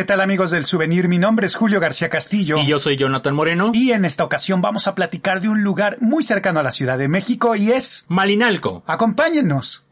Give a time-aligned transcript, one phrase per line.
[0.00, 1.08] ¿Qué tal amigos del souvenir?
[1.08, 2.56] Mi nombre es Julio García Castillo.
[2.56, 3.70] Y yo soy Jonathan Moreno.
[3.74, 6.96] Y en esta ocasión vamos a platicar de un lugar muy cercano a la Ciudad
[6.96, 8.06] de México y es...
[8.08, 8.82] Malinalco.
[8.86, 9.84] Acompáñennos.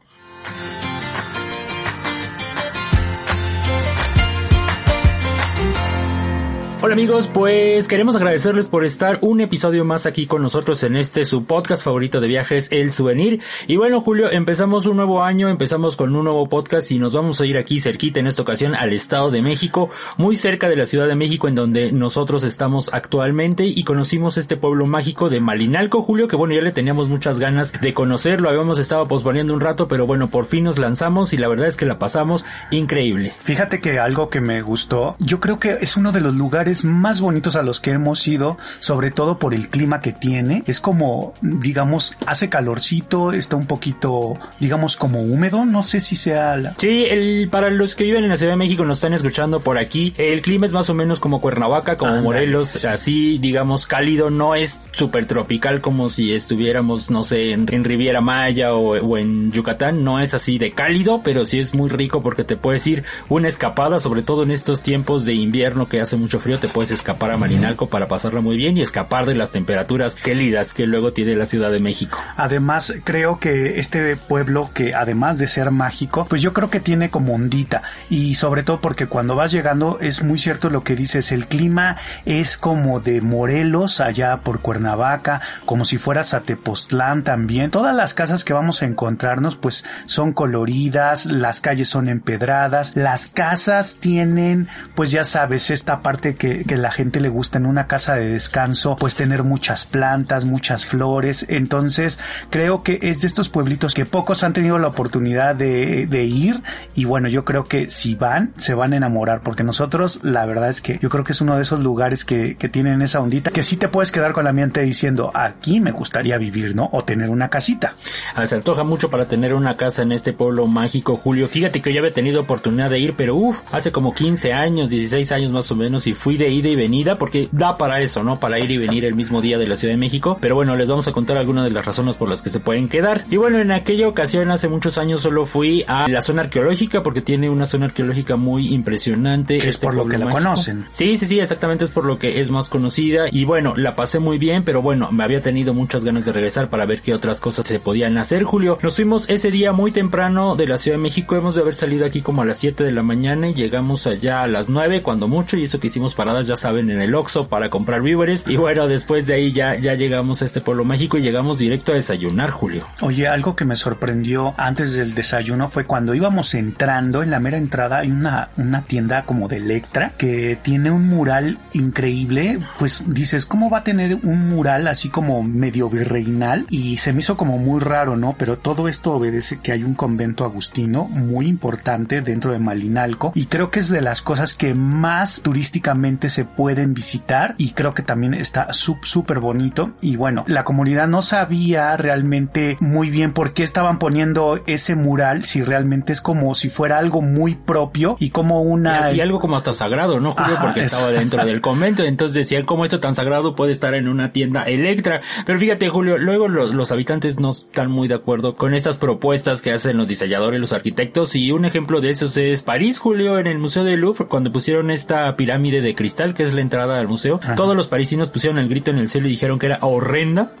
[6.81, 11.25] Hola amigos, pues queremos agradecerles por estar un episodio más aquí con nosotros en este
[11.25, 13.41] su podcast favorito de viajes, El Souvenir.
[13.67, 17.41] Y bueno Julio, empezamos un nuevo año, empezamos con un nuevo podcast y nos vamos
[17.41, 20.85] a ir aquí cerquita en esta ocasión al Estado de México, muy cerca de la
[20.85, 26.01] Ciudad de México en donde nosotros estamos actualmente y conocimos este pueblo mágico de Malinalco,
[26.01, 29.89] Julio, que bueno, ya le teníamos muchas ganas de conocerlo, habíamos estado posponiendo un rato,
[29.89, 33.33] pero bueno, por fin nos lanzamos y la verdad es que la pasamos increíble.
[33.43, 37.21] Fíjate que algo que me gustó, yo creo que es uno de los lugares más
[37.21, 40.63] bonitos a los que hemos ido, sobre todo por el clima que tiene.
[40.67, 45.65] Es como, digamos, hace calorcito, está un poquito, digamos, como húmedo.
[45.65, 46.75] No sé si sea la...
[46.77, 49.77] Sí, el, para los que viven en la Ciudad de México nos están escuchando por
[49.77, 54.29] aquí, el clima es más o menos como Cuernavaca, como Morelos, así, digamos, cálido.
[54.29, 59.51] No es súper tropical como si estuviéramos, no sé, en, Riviera Maya o, o en
[59.51, 60.03] Yucatán.
[60.03, 63.47] No es así de cálido, pero sí es muy rico porque te puedes ir una
[63.47, 67.31] escapada, sobre todo en estos tiempos de invierno que hace mucho frío, te puedes escapar
[67.31, 71.35] a Marinalco para pasarla muy bien y escapar de las temperaturas gélidas que luego tiene
[71.35, 72.19] la Ciudad de México.
[72.37, 77.09] Además, creo que este pueblo que además de ser mágico, pues yo creo que tiene
[77.09, 81.31] como ondita y sobre todo porque cuando vas llegando es muy cierto lo que dices,
[81.31, 87.71] el clima es como de Morelos allá por Cuernavaca, como si fueras a Tepoztlán también.
[87.71, 93.27] Todas las casas que vamos a encontrarnos pues son coloridas, las calles son empedradas, las
[93.27, 97.87] casas tienen pues ya sabes esta parte que que, la gente le gusta en una
[97.87, 101.45] casa de descanso, pues tener muchas plantas, muchas flores.
[101.49, 102.19] Entonces,
[102.49, 106.61] creo que es de estos pueblitos que pocos han tenido la oportunidad de, ir.
[106.95, 109.41] Y bueno, yo creo que si van, se van a enamorar.
[109.41, 112.55] Porque nosotros, la verdad es que yo creo que es uno de esos lugares que,
[112.55, 115.91] que tienen esa ondita que sí te puedes quedar con la mente diciendo, aquí me
[115.91, 116.89] gustaría vivir, ¿no?
[116.91, 117.95] O tener una casita.
[118.35, 121.47] Ah, se antoja mucho para tener una casa en este pueblo mágico, Julio.
[121.47, 125.31] Fíjate que yo había tenido oportunidad de ir, pero uff, hace como 15 años, 16
[125.31, 128.39] años más o menos, y fui de ida y venida porque da para eso, ¿no?
[128.39, 130.37] Para ir y venir el mismo día de la Ciudad de México.
[130.41, 132.89] Pero bueno, les vamos a contar algunas de las razones por las que se pueden
[132.89, 133.25] quedar.
[133.29, 137.21] Y bueno, en aquella ocasión, hace muchos años, solo fui a la zona arqueológica porque
[137.21, 139.57] tiene una zona arqueológica muy impresionante.
[139.57, 140.85] es este por lo que la conocen.
[140.89, 143.27] Sí, sí, sí, exactamente es por lo que es más conocida.
[143.31, 146.69] Y bueno, la pasé muy bien, pero bueno, me había tenido muchas ganas de regresar
[146.69, 148.79] para ver qué otras cosas se podían hacer, Julio.
[148.81, 151.35] Nos fuimos ese día muy temprano de la Ciudad de México.
[151.35, 154.43] Hemos de haber salido aquí como a las 7 de la mañana y llegamos allá
[154.43, 156.13] a las 9 cuando mucho y eso que hicimos
[156.47, 158.45] ya saben en el Oxxo para comprar víveres.
[158.47, 161.91] Y bueno después de ahí ya ya llegamos a este pueblo mágico y llegamos directo
[161.91, 162.87] a desayunar Julio.
[163.01, 167.57] Oye algo que me sorprendió antes del desayuno fue cuando íbamos entrando en la mera
[167.57, 172.59] entrada hay una una tienda como de Electra que tiene un mural increíble.
[172.77, 177.19] Pues dices cómo va a tener un mural así como medio virreinal y se me
[177.19, 181.47] hizo como muy raro no pero todo esto obedece que hay un convento agustino muy
[181.47, 186.43] importante dentro de Malinalco y creo que es de las cosas que más turísticamente se
[186.43, 191.95] pueden visitar y creo que también está súper bonito y bueno, la comunidad no sabía
[191.95, 196.97] realmente muy bien por qué estaban poniendo ese mural si realmente es como si fuera
[196.97, 199.11] algo muy propio y como una...
[199.13, 200.57] Y, algo como hasta sagrado, ¿no, Julio?
[200.61, 204.31] Porque estaba dentro del convento, entonces decían cómo esto tan sagrado puede estar en una
[204.31, 205.21] tienda Electra.
[205.45, 209.61] Pero fíjate, Julio, luego los, los habitantes no están muy de acuerdo con estas propuestas
[209.61, 213.47] que hacen los diseñadores, los arquitectos y un ejemplo de esos es París, Julio, en
[213.47, 217.09] el Museo del Louvre, cuando pusieron esta pirámide de cristal que es la entrada al
[217.09, 220.53] museo, todos los parisinos pusieron el grito en el cielo y dijeron que era horrenda.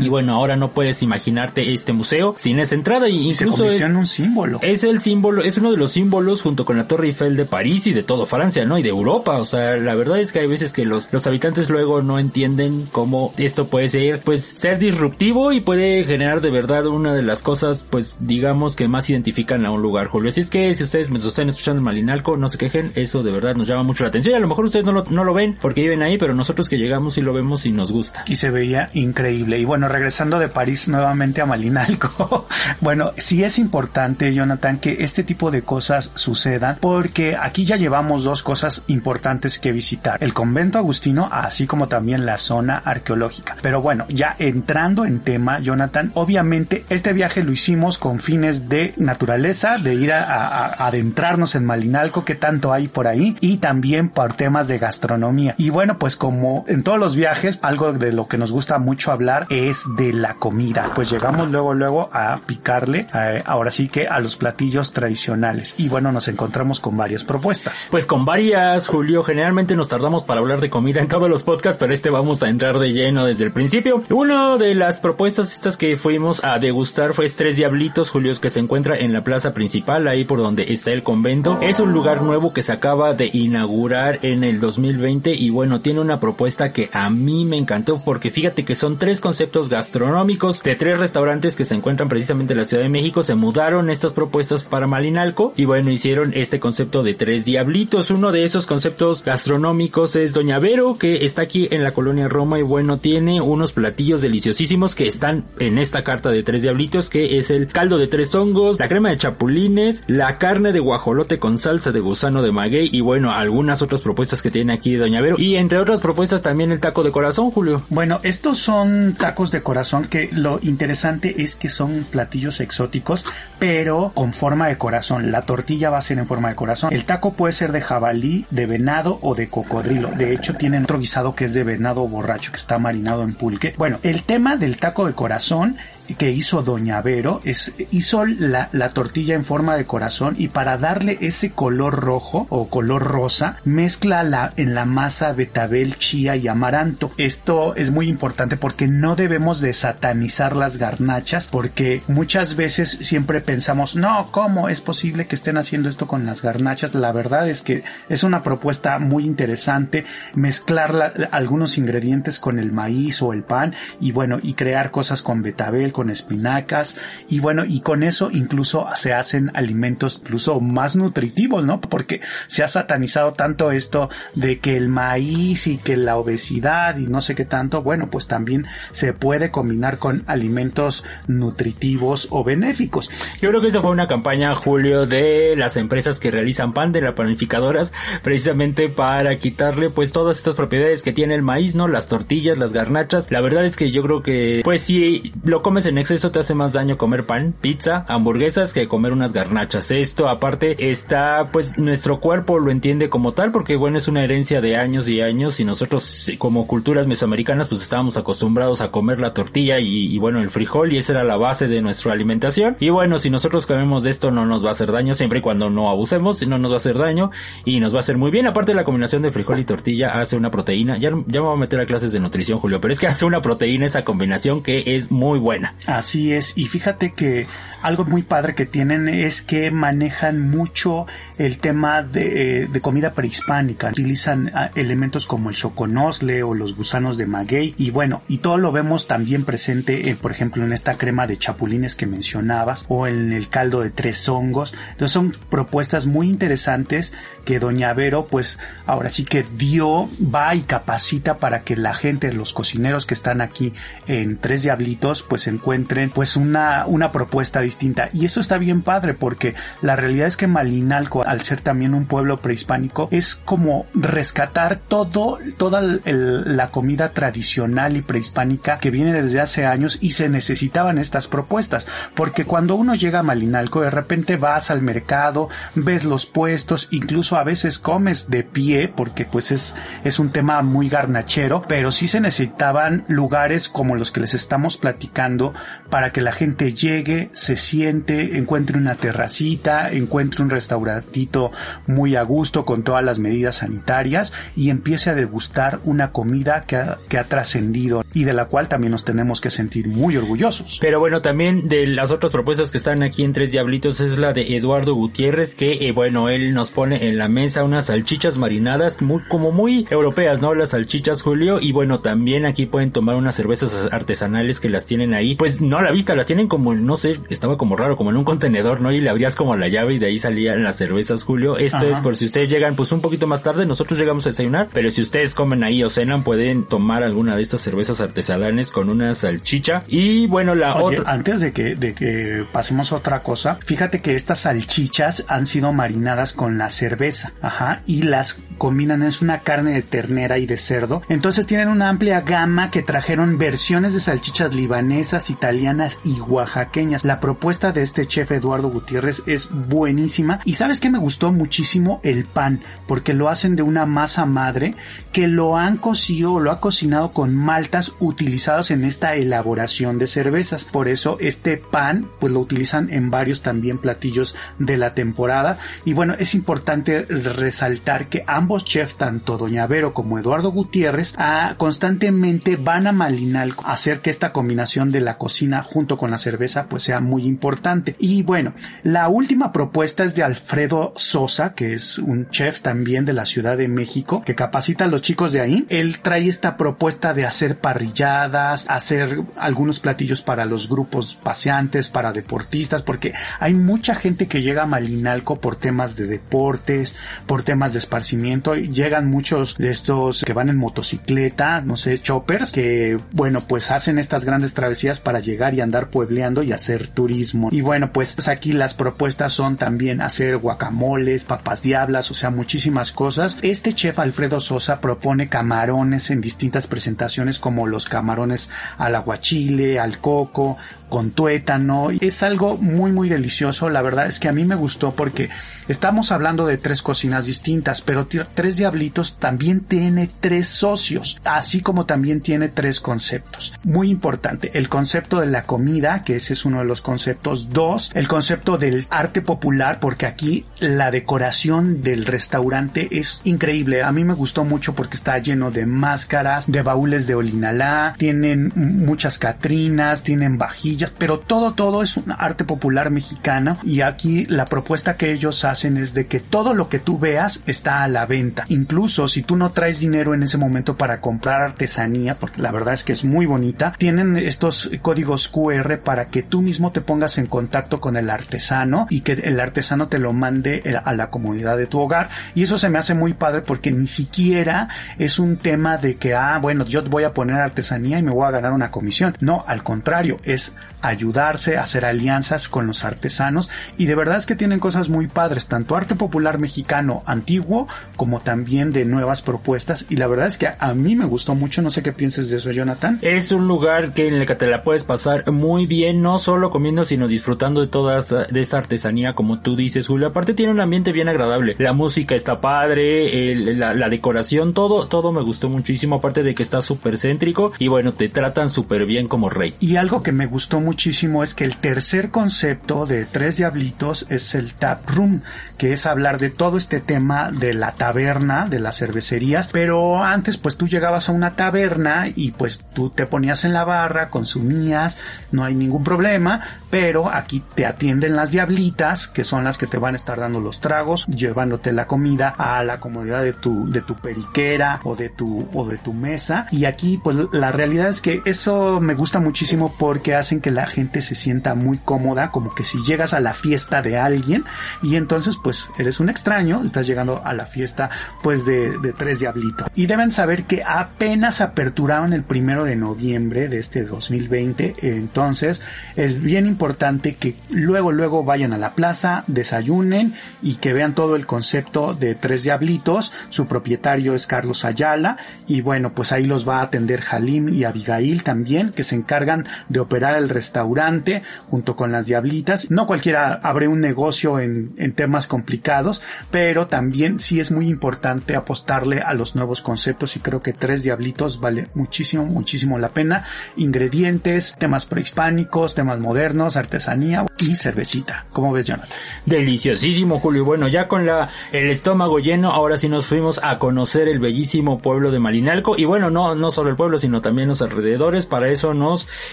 [0.00, 4.06] Y bueno, ahora no puedes imaginarte este museo sin esa entrada y incluso es un
[4.06, 4.58] símbolo.
[4.60, 7.86] Es el símbolo, es uno de los símbolos junto con la Torre Eiffel de París
[7.86, 8.76] y de todo Francia, ¿no?
[8.76, 11.70] Y de Europa, o sea, la verdad es que hay veces que los los habitantes
[11.70, 16.86] luego no entienden cómo esto puede ser pues ser disruptivo y puede generar de verdad
[16.88, 20.28] una de las cosas pues digamos que más identifican a un lugar, Julio.
[20.28, 23.32] Así es que si ustedes me están escuchando en Malinalco, no se quejen, eso de
[23.32, 25.34] verdad nos llama mucho la atención y a lo mejor ustedes no lo, no lo
[25.34, 28.24] ven porque viven ahí, pero nosotros que llegamos y lo vemos y nos gusta.
[28.26, 29.58] Y se veía increíble.
[29.58, 32.48] Y bueno, regresando de París nuevamente a Malinalco.
[32.80, 38.24] bueno, sí es importante, Jonathan, que este tipo de cosas sucedan porque aquí ya llevamos
[38.24, 40.18] dos cosas importantes que visitar.
[40.20, 43.56] El convento agustino, así como también la zona arqueológica.
[43.62, 48.92] Pero bueno, ya entrando en tema, Jonathan, obviamente este viaje lo hicimos con fines de
[48.96, 54.08] naturaleza, de ir a, a adentrarnos en Malinalco, que tanto hay por ahí, y también
[54.08, 55.54] por temas de gastronomía.
[55.58, 59.12] Y bueno, pues como en todos los viajes, algo de lo que nos gusta mucho
[59.12, 60.90] hablar es de la comida.
[60.94, 65.74] Pues llegamos luego, luego a picarle, eh, ahora sí que a los platillos tradicionales.
[65.76, 67.88] Y bueno, nos encontramos con varias propuestas.
[67.90, 69.22] Pues con varias, Julio.
[69.22, 72.48] Generalmente nos tardamos para hablar de comida en todos los podcasts, pero este vamos a
[72.48, 74.02] entrar de lleno desde el principio.
[74.10, 78.60] Una de las propuestas estas que fuimos a degustar fue Tres Diablitos, Julio, que se
[78.60, 81.58] encuentra en la plaza principal, ahí por donde está el convento.
[81.62, 86.00] Es un lugar nuevo que se acaba de inaugurar en el 2020 y bueno, tiene
[86.00, 90.74] una propuesta que a mí me encantó porque fíjate que son tres conceptos gastronómicos de
[90.74, 93.22] tres restaurantes que se encuentran precisamente en la Ciudad de México.
[93.22, 98.10] Se mudaron estas propuestas para Malinalco y bueno, hicieron este concepto de tres diablitos.
[98.10, 102.58] Uno de esos conceptos gastronómicos es Doña Vero, que está aquí en la colonia Roma
[102.58, 107.38] y bueno, tiene unos platillos deliciosísimos que están en esta carta de tres diablitos, que
[107.38, 111.58] es el caldo de tres hongos, la crema de chapulines, la carne de guajolote con
[111.58, 115.36] salsa de gusano de maguey y bueno, algunas otras propuestas que tiene aquí Doña Vero.
[115.38, 117.82] Y entre otras propuestas también el taco de corazón, Julio.
[117.88, 123.24] Bueno, estos son tacos de corazón que lo interesante es que son platillos exóticos,
[123.58, 125.32] pero con forma de corazón.
[125.32, 126.92] La tortilla va a ser en forma de corazón.
[126.92, 130.10] El taco puede ser de jabalí, de venado o de cocodrilo.
[130.10, 133.72] De hecho, tienen otro guisado que es de venado borracho, que está marinado en pulque.
[133.78, 135.78] Bueno, el tema del taco de corazón
[136.18, 140.76] que hizo Doña Vero es hizo la, la, tortilla en forma de corazón y para
[140.76, 146.48] darle ese color rojo o color rosa mezcla la, en la masa betabel, chía y
[146.48, 147.12] amaranto.
[147.18, 153.40] Esto es muy importante porque no debemos de satanizar las garnachas porque muchas veces siempre
[153.40, 156.94] pensamos no, ¿cómo es posible que estén haciendo esto con las garnachas?
[156.94, 160.04] La verdad es que es una propuesta muy interesante
[160.34, 165.22] mezclar la, algunos ingredientes con el maíz o el pan y bueno y crear cosas
[165.22, 166.96] con betabel con espinacas
[167.28, 171.80] y bueno, y con eso incluso se hacen alimentos incluso más nutritivos, ¿no?
[171.80, 177.06] Porque se ha satanizado tanto esto de que el maíz y que la obesidad y
[177.06, 183.10] no sé qué tanto, bueno, pues también se puede combinar con alimentos nutritivos o benéficos.
[183.40, 187.00] Yo creo que eso fue una campaña, Julio, de las empresas que realizan pan de
[187.00, 187.92] las panificadoras,
[188.22, 191.88] precisamente para quitarle pues todas estas propiedades que tiene el maíz, ¿no?
[191.88, 193.30] Las tortillas, las garnachas.
[193.30, 196.54] La verdad es que yo creo que pues si lo comes en exceso te hace
[196.54, 199.90] más daño comer pan, pizza, hamburguesas que comer unas garnachas.
[199.90, 204.60] Esto aparte está, pues nuestro cuerpo lo entiende como tal porque bueno, es una herencia
[204.60, 209.34] de años y años y nosotros como culturas mesoamericanas pues estábamos acostumbrados a comer la
[209.34, 212.76] tortilla y, bueno, el frijol y esa era la base de nuestra alimentación.
[212.78, 215.42] Y bueno, si nosotros comemos de esto no nos va a hacer daño siempre y
[215.42, 217.32] cuando no abusemos, no nos va a hacer daño
[217.64, 218.46] y nos va a hacer muy bien.
[218.46, 220.96] Aparte la combinación de frijol y tortilla hace una proteína.
[220.96, 223.24] Ya, ya me voy a meter a clases de nutrición, Julio, pero es que hace
[223.24, 225.74] una proteína esa combinación que es muy buena.
[225.88, 227.48] Así es, y fíjate que
[227.82, 231.06] algo muy padre que tienen es que manejan mucho
[231.36, 233.90] el tema de, de comida prehispánica.
[234.04, 238.58] Utilizan ah, elementos como el choconosle o los gusanos de maguey y bueno, y todo
[238.58, 243.06] lo vemos también presente, eh, por ejemplo, en esta crema de chapulines que mencionabas o
[243.06, 244.74] en el caldo de tres hongos.
[244.90, 250.62] Entonces son propuestas muy interesantes que Doña Vero pues ahora sí que dio, va y
[250.62, 253.72] capacita para que la gente, los cocineros que están aquí
[254.06, 258.08] en Tres Diablitos pues encuentren pues una, una propuesta distinta.
[258.12, 262.06] Y eso está bien padre porque la realidad es que Malinalco, al ser también un
[262.06, 269.40] pueblo prehispánico, es como rescatar todo, toda la comida tradicional y prehispánica que viene desde
[269.40, 271.86] hace años y se necesitaban estas propuestas.
[272.14, 277.33] Porque cuando uno llega a Malinalco, de repente vas al mercado, ves los puestos, incluso
[277.36, 282.08] a veces comes de pie, porque pues es, es un tema muy garnachero, pero sí
[282.08, 285.54] se necesitaban lugares como los que les estamos platicando
[285.90, 291.52] para que la gente llegue, se siente, encuentre una terracita, encuentre un restaurantito
[291.86, 296.76] muy a gusto con todas las medidas sanitarias y empiece a degustar una comida que
[296.76, 300.78] ha, que ha trascendido y de la cual también nos tenemos que sentir muy orgullosos.
[300.80, 304.32] Pero bueno, también de las otras propuestas que están aquí en Tres Diablitos es la
[304.32, 309.00] de Eduardo Gutiérrez, que eh, bueno, él nos pone en la mesa unas salchichas marinadas
[309.02, 310.54] muy, como muy europeas, ¿no?
[310.54, 315.14] Las salchichas, Julio, y bueno, también aquí pueden tomar unas cervezas artesanales que las tienen
[315.14, 318.10] ahí, pues no a la vista, las tienen como, no sé, estaba como raro, como
[318.10, 318.92] en un contenedor, ¿no?
[318.92, 321.56] Y le abrías como la llave y de ahí salían las cervezas, Julio.
[321.56, 321.90] Esto Ajá.
[321.90, 324.90] es por si ustedes llegan pues un poquito más tarde, nosotros llegamos a desayunar, pero
[324.90, 329.14] si ustedes comen ahí o cenan, pueden tomar alguna de estas cervezas artesanales con una
[329.14, 329.84] salchicha.
[329.88, 331.12] Y bueno, la Oye, otra...
[331.12, 335.72] Antes de que, de que pasemos a otra cosa, fíjate que estas salchichas han sido
[335.72, 336.94] marinadas con la cerveza,
[337.40, 341.02] ajá, y las combinan es una carne de ternera y de cerdo.
[341.08, 347.04] Entonces tienen una amplia gama que trajeron versiones de salchichas libanesas, italianas y oaxaqueñas.
[347.04, 352.00] La propuesta de este chef Eduardo Gutiérrez es buenísima y sabes que me gustó muchísimo
[352.02, 354.76] el pan porque lo hacen de una masa madre
[355.12, 360.06] que lo han cocido o lo ha cocinado con maltas utilizadas en esta elaboración de
[360.06, 360.64] cervezas.
[360.64, 365.92] Por eso este pan pues lo utilizan en varios también platillos de la temporada y
[365.92, 372.56] bueno es importante resaltar que ambos chefs tanto Doña Vero como Eduardo Gutiérrez ah, constantemente
[372.56, 376.66] van a Malinal a hacer que esta combinación de la cocina junto con la cerveza
[376.66, 377.96] pues sea muy importante.
[377.98, 383.12] Y bueno la última propuesta es de Alfredo Sosa que es un chef también de
[383.12, 385.66] la Ciudad de México que capacita a los chicos de ahí.
[385.68, 392.12] Él trae esta propuesta de hacer parrilladas hacer algunos platillos para los grupos paseantes para
[392.12, 396.93] deportistas porque hay mucha gente que llega a Malinalco por temas de deportes
[397.26, 398.54] por temas de esparcimiento.
[398.54, 403.98] Llegan muchos de estos que van en motocicleta no sé choppers que bueno pues hacen
[403.98, 407.48] estas grandes travesías para llegar y andar puebleando y hacer turismo.
[407.52, 412.92] Y bueno pues aquí las propuestas son también hacer guacamoles papas diablas o sea muchísimas
[412.92, 413.36] cosas.
[413.42, 419.98] Este chef Alfredo Sosa propone camarones en distintas presentaciones como los camarones al aguachile al
[419.98, 420.56] coco
[420.94, 421.88] con tuétano.
[421.90, 423.68] Es algo muy muy delicioso.
[423.68, 425.28] La verdad es que a mí me gustó porque
[425.66, 431.84] estamos hablando de tres cocinas distintas, pero Tres Diablitos también tiene tres socios, así como
[431.84, 433.52] también tiene tres conceptos.
[433.64, 437.48] Muy importante, el concepto de la comida, que ese es uno de los conceptos.
[437.48, 443.82] Dos, el concepto del arte popular, porque aquí la decoración del restaurante es increíble.
[443.82, 448.52] A mí me gustó mucho porque está lleno de máscaras, de baúles de olinalá, tienen
[448.54, 454.44] muchas catrinas, tienen vajillas pero todo, todo es un arte popular mexicana y aquí la
[454.44, 458.06] propuesta que ellos hacen es de que todo lo que tú veas está a la
[458.06, 458.44] venta.
[458.48, 462.74] Incluso si tú no traes dinero en ese momento para comprar artesanía, porque la verdad
[462.74, 467.18] es que es muy bonita, tienen estos códigos QR para que tú mismo te pongas
[467.18, 471.56] en contacto con el artesano y que el artesano te lo mande a la comunidad
[471.56, 472.08] de tu hogar.
[472.34, 476.14] Y eso se me hace muy padre porque ni siquiera es un tema de que,
[476.14, 479.16] ah, bueno, yo voy a poner artesanía y me voy a ganar una comisión.
[479.20, 480.52] No, al contrario, es
[480.84, 485.48] ayudarse, hacer alianzas con los artesanos y de verdad es que tienen cosas muy padres,
[485.48, 487.66] tanto arte popular mexicano antiguo
[487.96, 491.62] como también de nuevas propuestas y la verdad es que a mí me gustó mucho,
[491.62, 492.98] no sé qué pienses de eso Jonathan.
[493.02, 496.50] Es un lugar que en el que te la puedes pasar muy bien, no solo
[496.50, 500.60] comiendo sino disfrutando de toda de esta artesanía como tú dices Julio, aparte tiene un
[500.60, 505.96] ambiente bien agradable, la música está padre, la, la, decoración, todo, todo me gustó muchísimo,
[505.96, 509.54] aparte de que está súper céntrico y bueno, te tratan súper bien como rey.
[509.60, 514.34] Y algo que me gustó muchísimo es que el tercer concepto de Tres Diablitos es
[514.34, 515.22] el tap room,
[515.58, 520.38] que es hablar de todo este tema de la taberna, de las cervecerías, pero antes
[520.38, 524.98] pues tú llegabas a una taberna y pues tú te ponías en la barra, consumías,
[525.32, 529.78] no hay ningún problema, pero aquí te atienden las diablitas, que son las que te
[529.78, 533.80] van a estar dando los tragos, llevándote la comida a la comodidad de tu, de
[533.80, 536.46] tu periquera o de tu, o de tu mesa.
[536.50, 540.66] Y aquí pues la realidad es que eso me gusta muchísimo porque hacen que la
[540.66, 544.44] gente se sienta muy cómoda, como que si llegas a la fiesta de alguien
[544.82, 547.90] y entonces pues eres un extraño, estás llegando a la fiesta
[548.22, 549.68] pues de, de tres diablitos.
[549.74, 555.60] Y deben saber que apenas aperturaron el primero de noviembre de este 2020, entonces
[555.96, 561.14] es bien importante que luego luego vayan a la plaza, desayunen y que vean todo
[561.14, 563.12] el concepto de tres diablitos.
[563.28, 567.64] Su propietario es Carlos Ayala y bueno pues ahí los va a atender Jalim y
[567.64, 572.70] Abigail también que se encargan de operar el restaurante junto con las diablitas.
[572.70, 578.36] No cualquiera abre un negocio en, en temas complicados, pero también sí es muy importante
[578.36, 583.24] apostarle a los nuevos conceptos y creo que Tres Diablitos vale muchísimo, muchísimo la pena.
[583.56, 588.26] Ingredientes, temas prehispánicos, temas modernos, artesanía y cervecita.
[588.32, 588.96] ¿Cómo ves, Jonathan?
[589.26, 590.44] Deliciosísimo, Julio.
[590.44, 594.78] Bueno, ya con la, el estómago lleno, ahora sí nos fuimos a conocer el bellísimo
[594.78, 598.26] pueblo de Malinalco y bueno, no, no solo el pueblo, sino también los alrededores.
[598.26, 599.08] Para eso nos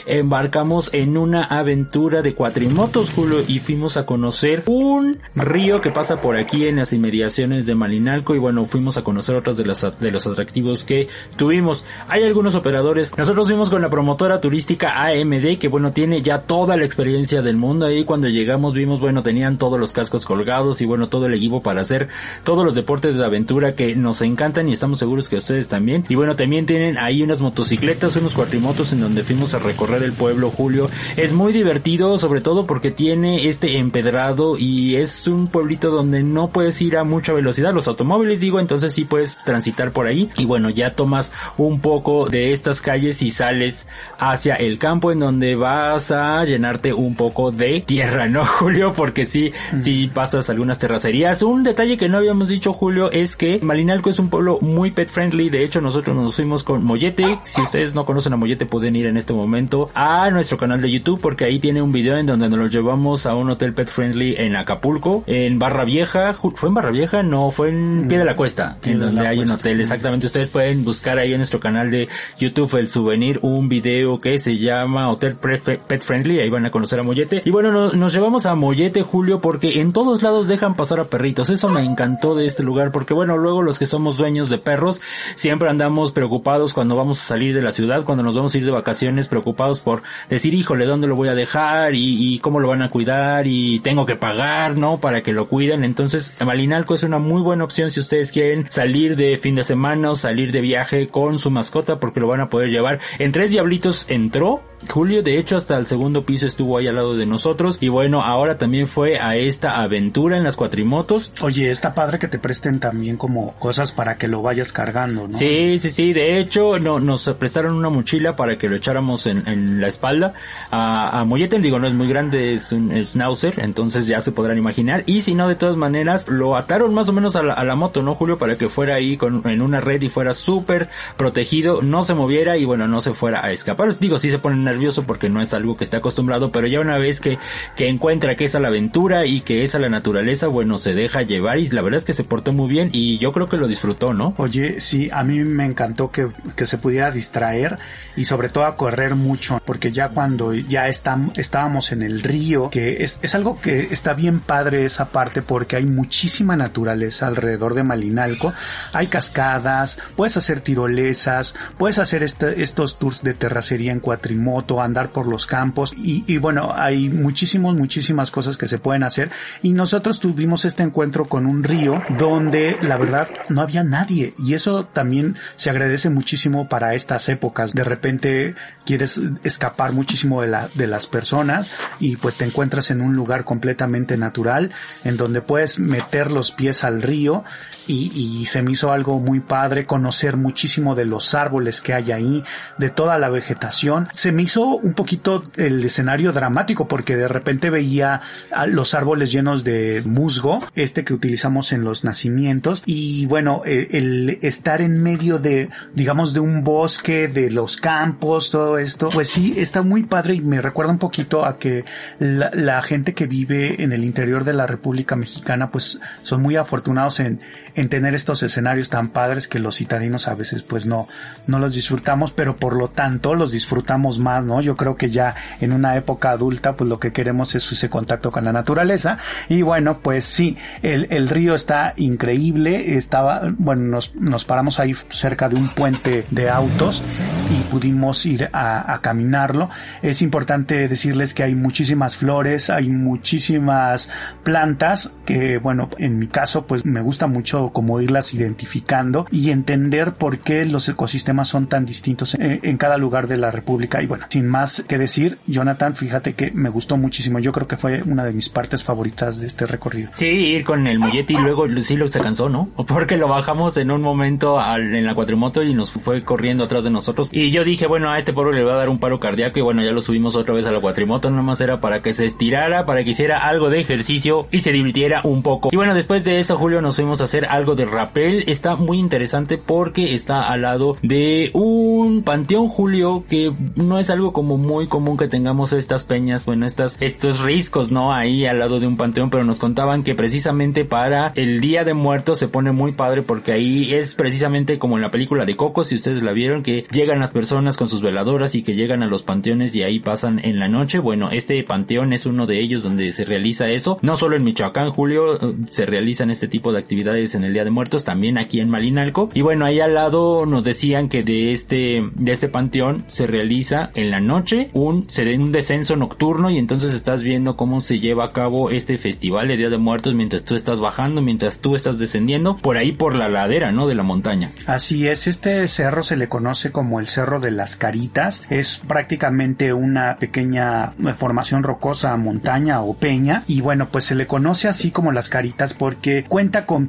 [0.08, 6.20] embarcamos en una aventura de cuatrimotos, Julio, y fuimos a conocer un río que pasa
[6.20, 9.82] por aquí en las inmediaciones de Malinalco y bueno, fuimos a conocer otras de, las,
[10.00, 11.86] de los atractivos que tuvimos.
[12.08, 13.18] Hay algunos operadores.
[13.18, 17.58] Nosotros fuimos con la promotora turística AMD que bueno, tiene ya toda la experiencia del
[17.58, 17.86] mundo.
[17.86, 21.62] Ahí cuando llegamos vimos, bueno, tenían todos los cascos colgados y bueno, todo el equipo
[21.62, 22.10] para hacer
[22.44, 26.06] todos los deportes de aventura que nos encantan y estamos seguros que ustedes también.
[26.10, 30.14] Y bueno, también tienen ahí unas motocicletas, unos cuatrimotos en donde fuimos a recorrer el
[30.14, 30.88] pueblo, Julio.
[31.18, 36.24] Es muy divertido, sobre todo porque tiene este empedrado y es un pueblito circuito donde
[36.24, 40.30] no puedes ir a mucha velocidad, los automóviles digo, entonces sí puedes transitar por ahí
[40.38, 43.88] y bueno, ya tomas un poco de estas calles y sales
[44.20, 48.94] hacia el campo en donde vas a llenarte un poco de tierra, ¿no, Julio?
[48.94, 51.42] Porque sí, sí pasas algunas terracerías.
[51.42, 55.10] Un detalle que no habíamos dicho, Julio, es que Malinalco es un pueblo muy pet
[55.10, 55.50] friendly.
[55.50, 57.40] De hecho, nosotros nos fuimos con Mollete.
[57.44, 60.92] Si ustedes no conocen a Mollete, pueden ir en este momento a nuestro canal de
[60.92, 63.90] YouTube porque ahí tiene un video en donde nos lo llevamos a un hotel pet
[63.90, 66.34] friendly en Acapulco, en Barra Vieja.
[66.34, 67.24] ¿Fue en Barra Vieja?
[67.24, 69.80] No, fue en Pie de la Cuesta, en donde hay un hotel.
[69.80, 70.26] Exactamente.
[70.26, 74.58] Ustedes pueden buscar ahí en nuestro canal de YouTube el souvenir, un video que se
[74.58, 76.40] llama Hotel Pet Friendly.
[76.40, 77.42] Ahí van a conocer a Mollete.
[77.46, 81.06] Y bueno, nos, nos llevamos a Mollete, Julio, porque en todos lados dejan pasar a
[81.06, 81.50] perritos.
[81.50, 85.02] Eso me encantó de este lugar porque bueno, luego los que somos dueños de perros
[85.36, 88.66] siempre andamos preocupados cuando vamos a salir de la ciudad, cuando nos vamos a ir
[88.66, 91.96] de vacaciones, preocupados por decir, híjole, ¿dónde lo voy a dejar?
[91.96, 95.00] Y, y cómo lo van a cuidar y tengo que pagar, ¿no?
[95.00, 95.61] Para que lo cuiden.
[95.70, 100.12] Entonces, Malinalco es una muy buena opción si ustedes quieren salir de fin de semana
[100.12, 103.00] o salir de viaje con su mascota porque lo van a poder llevar.
[103.20, 107.16] En Tres Diablitos entró Julio, de hecho, hasta el segundo piso estuvo ahí al lado
[107.16, 107.78] de nosotros.
[107.82, 111.32] Y bueno, ahora también fue a esta aventura en las cuatrimotos.
[111.42, 115.34] Oye, está padre que te presten también como cosas para que lo vayas cargando, ¿no?
[115.38, 116.14] Sí, sí, sí.
[116.14, 120.34] De hecho, no, nos prestaron una mochila para que lo echáramos en, en la espalda.
[120.72, 124.58] A, a Mollete, digo, no es muy grande, es un schnauzer, entonces ya se podrán
[124.58, 125.04] imaginar.
[125.06, 127.76] Y si no, de todas maneras, lo ataron más o menos a la, a la
[127.76, 128.38] moto, ¿no, Julio?
[128.38, 132.58] Para que fuera ahí con, en una red y fuera súper protegido, no se moviera
[132.58, 133.98] y bueno, no se fuera a escapar.
[134.00, 136.98] Digo, sí se ponen nervioso porque no es algo que esté acostumbrado, pero ya una
[136.98, 137.38] vez que,
[137.76, 140.94] que encuentra que es a la aventura y que es a la naturaleza, bueno, se
[140.94, 143.58] deja llevar y la verdad es que se portó muy bien y yo creo que
[143.58, 144.34] lo disfrutó, ¿no?
[144.38, 147.78] Oye, sí, a mí me encantó que, que se pudiera distraer
[148.16, 152.70] y sobre todo a correr mucho, porque ya cuando ya estamos, estábamos en el río,
[152.70, 157.74] que es, es algo que está bien padre esa parte porque hay muchísima naturaleza alrededor
[157.74, 158.54] de Malinalco,
[158.94, 165.10] hay cascadas, puedes hacer tirolesas, puedes hacer este, estos tours de terracería en cuatrimoto, andar
[165.10, 169.30] por los campos y, y bueno, hay muchísimos, muchísimas cosas que se pueden hacer
[169.62, 174.54] y nosotros tuvimos este encuentro con un río donde la verdad no había nadie y
[174.54, 177.74] eso también se agradece muchísimo para estas épocas.
[177.74, 178.56] De repente
[178.86, 181.70] quieres escapar muchísimo de, la, de las personas
[182.00, 184.72] y pues te encuentras en un lugar completamente natural
[185.04, 187.44] en donde puedes meter los pies al río
[187.88, 192.12] y, y se me hizo algo muy padre conocer muchísimo de los árboles que hay
[192.12, 192.44] ahí,
[192.78, 194.08] de toda la vegetación.
[194.14, 198.22] Se me hizo un poquito el escenario dramático porque de repente veía
[198.68, 204.82] los árboles llenos de musgo, este que utilizamos en los nacimientos y bueno, el estar
[204.82, 209.82] en medio de, digamos, de un bosque, de los campos, todo esto, pues sí, está
[209.82, 211.86] muy padre y me recuerda un poquito a que
[212.20, 217.20] la gente que vive en el interior de la República Mexicana pues son muy afortunados
[217.20, 217.40] en,
[217.76, 221.08] en tener estos escenarios tan padres que los citadinos a veces pues no,
[221.48, 224.62] no los disfrutamos, pero por lo tanto los disfrutamos más, ¿no?
[224.62, 228.32] Yo creo que ya en una época adulta pues lo que queremos es ese contacto
[228.32, 229.18] con la naturaleza
[229.50, 234.96] y bueno pues sí, el, el río está increíble, estaba, bueno, nos, nos paramos ahí
[235.10, 237.04] cerca de un puente de autos
[237.50, 239.70] y pudimos ir a, a caminarlo.
[240.02, 244.10] Es importante decirles que hay muchísimas flores, hay muchísimas
[244.44, 250.14] plantas que bueno, en mi caso pues me gusta mucho como irlas identificando y entender
[250.14, 254.02] por qué los ecosistemas son tan distintos en, cada lugar de la República.
[254.02, 257.40] Y bueno, sin más que decir, Jonathan, fíjate que me gustó muchísimo.
[257.40, 260.10] Yo creo que fue una de mis partes favoritas de este recorrido.
[260.14, 262.70] Sí, ir con el mollete y luego sí lo se cansó, ¿no?
[262.88, 266.90] Porque lo bajamos en un momento en la cuatrimoto y nos fue corriendo atrás de
[266.90, 267.30] nosotros.
[267.32, 269.62] Y yo dije, bueno, a este pueblo le va a dar un paro cardíaco y
[269.62, 271.30] bueno, ya lo subimos otra vez a la cuatrimoto.
[271.30, 275.22] Nomás era para que se estirara, para que hiciera algo de ejercicio y se divirtiera
[275.24, 275.70] un poco.
[275.72, 278.44] Y bueno, después de eso, Julio, nos fuimos a hacer algo de rappel.
[278.48, 284.34] Está muy interesante porque está al lado de un panteón, Julio, que no es algo
[284.34, 288.14] como muy común que tengamos estas peñas, bueno, estas, estos riscos, ¿no?
[288.14, 291.94] Ahí al lado de un panteón, pero nos contaban que precisamente para el Día de
[291.94, 295.84] Muertos se pone muy padre porque ahí es precisamente como en la película de Coco,
[295.84, 299.08] si ustedes la vieron, que llegan las personas con sus veladoras y que llegan a
[299.08, 301.00] los panteones y ahí pasan en la noche.
[301.00, 304.00] Bueno, este panteón es uno de ellos donde se realiza eso.
[304.02, 305.38] No solo en Michoacán, Julio,
[305.70, 309.30] se realizan este tipo de actividades en el Día de Muertos, también aquí en Malinalco.
[309.34, 313.92] Y bueno, ahí al lado nos decían que de este, de este panteón se realiza
[313.96, 318.30] en la noche un, un descenso nocturno y entonces estás viendo cómo se lleva a
[318.32, 322.58] cabo este festival de Día de Muertos mientras tú estás bajando, mientras tú estás descendiendo
[322.58, 323.88] por ahí por la ladera, ¿no?
[323.88, 324.52] De la montaña.
[324.68, 328.44] Así es, este cerro se le conoce como el Cerro de las Caritas.
[328.50, 333.44] Es prácticamente una pequeña formación rocosa, montaña o peña.
[333.48, 336.88] Y bueno, pues se le conoce así como las caritas porque cuenta con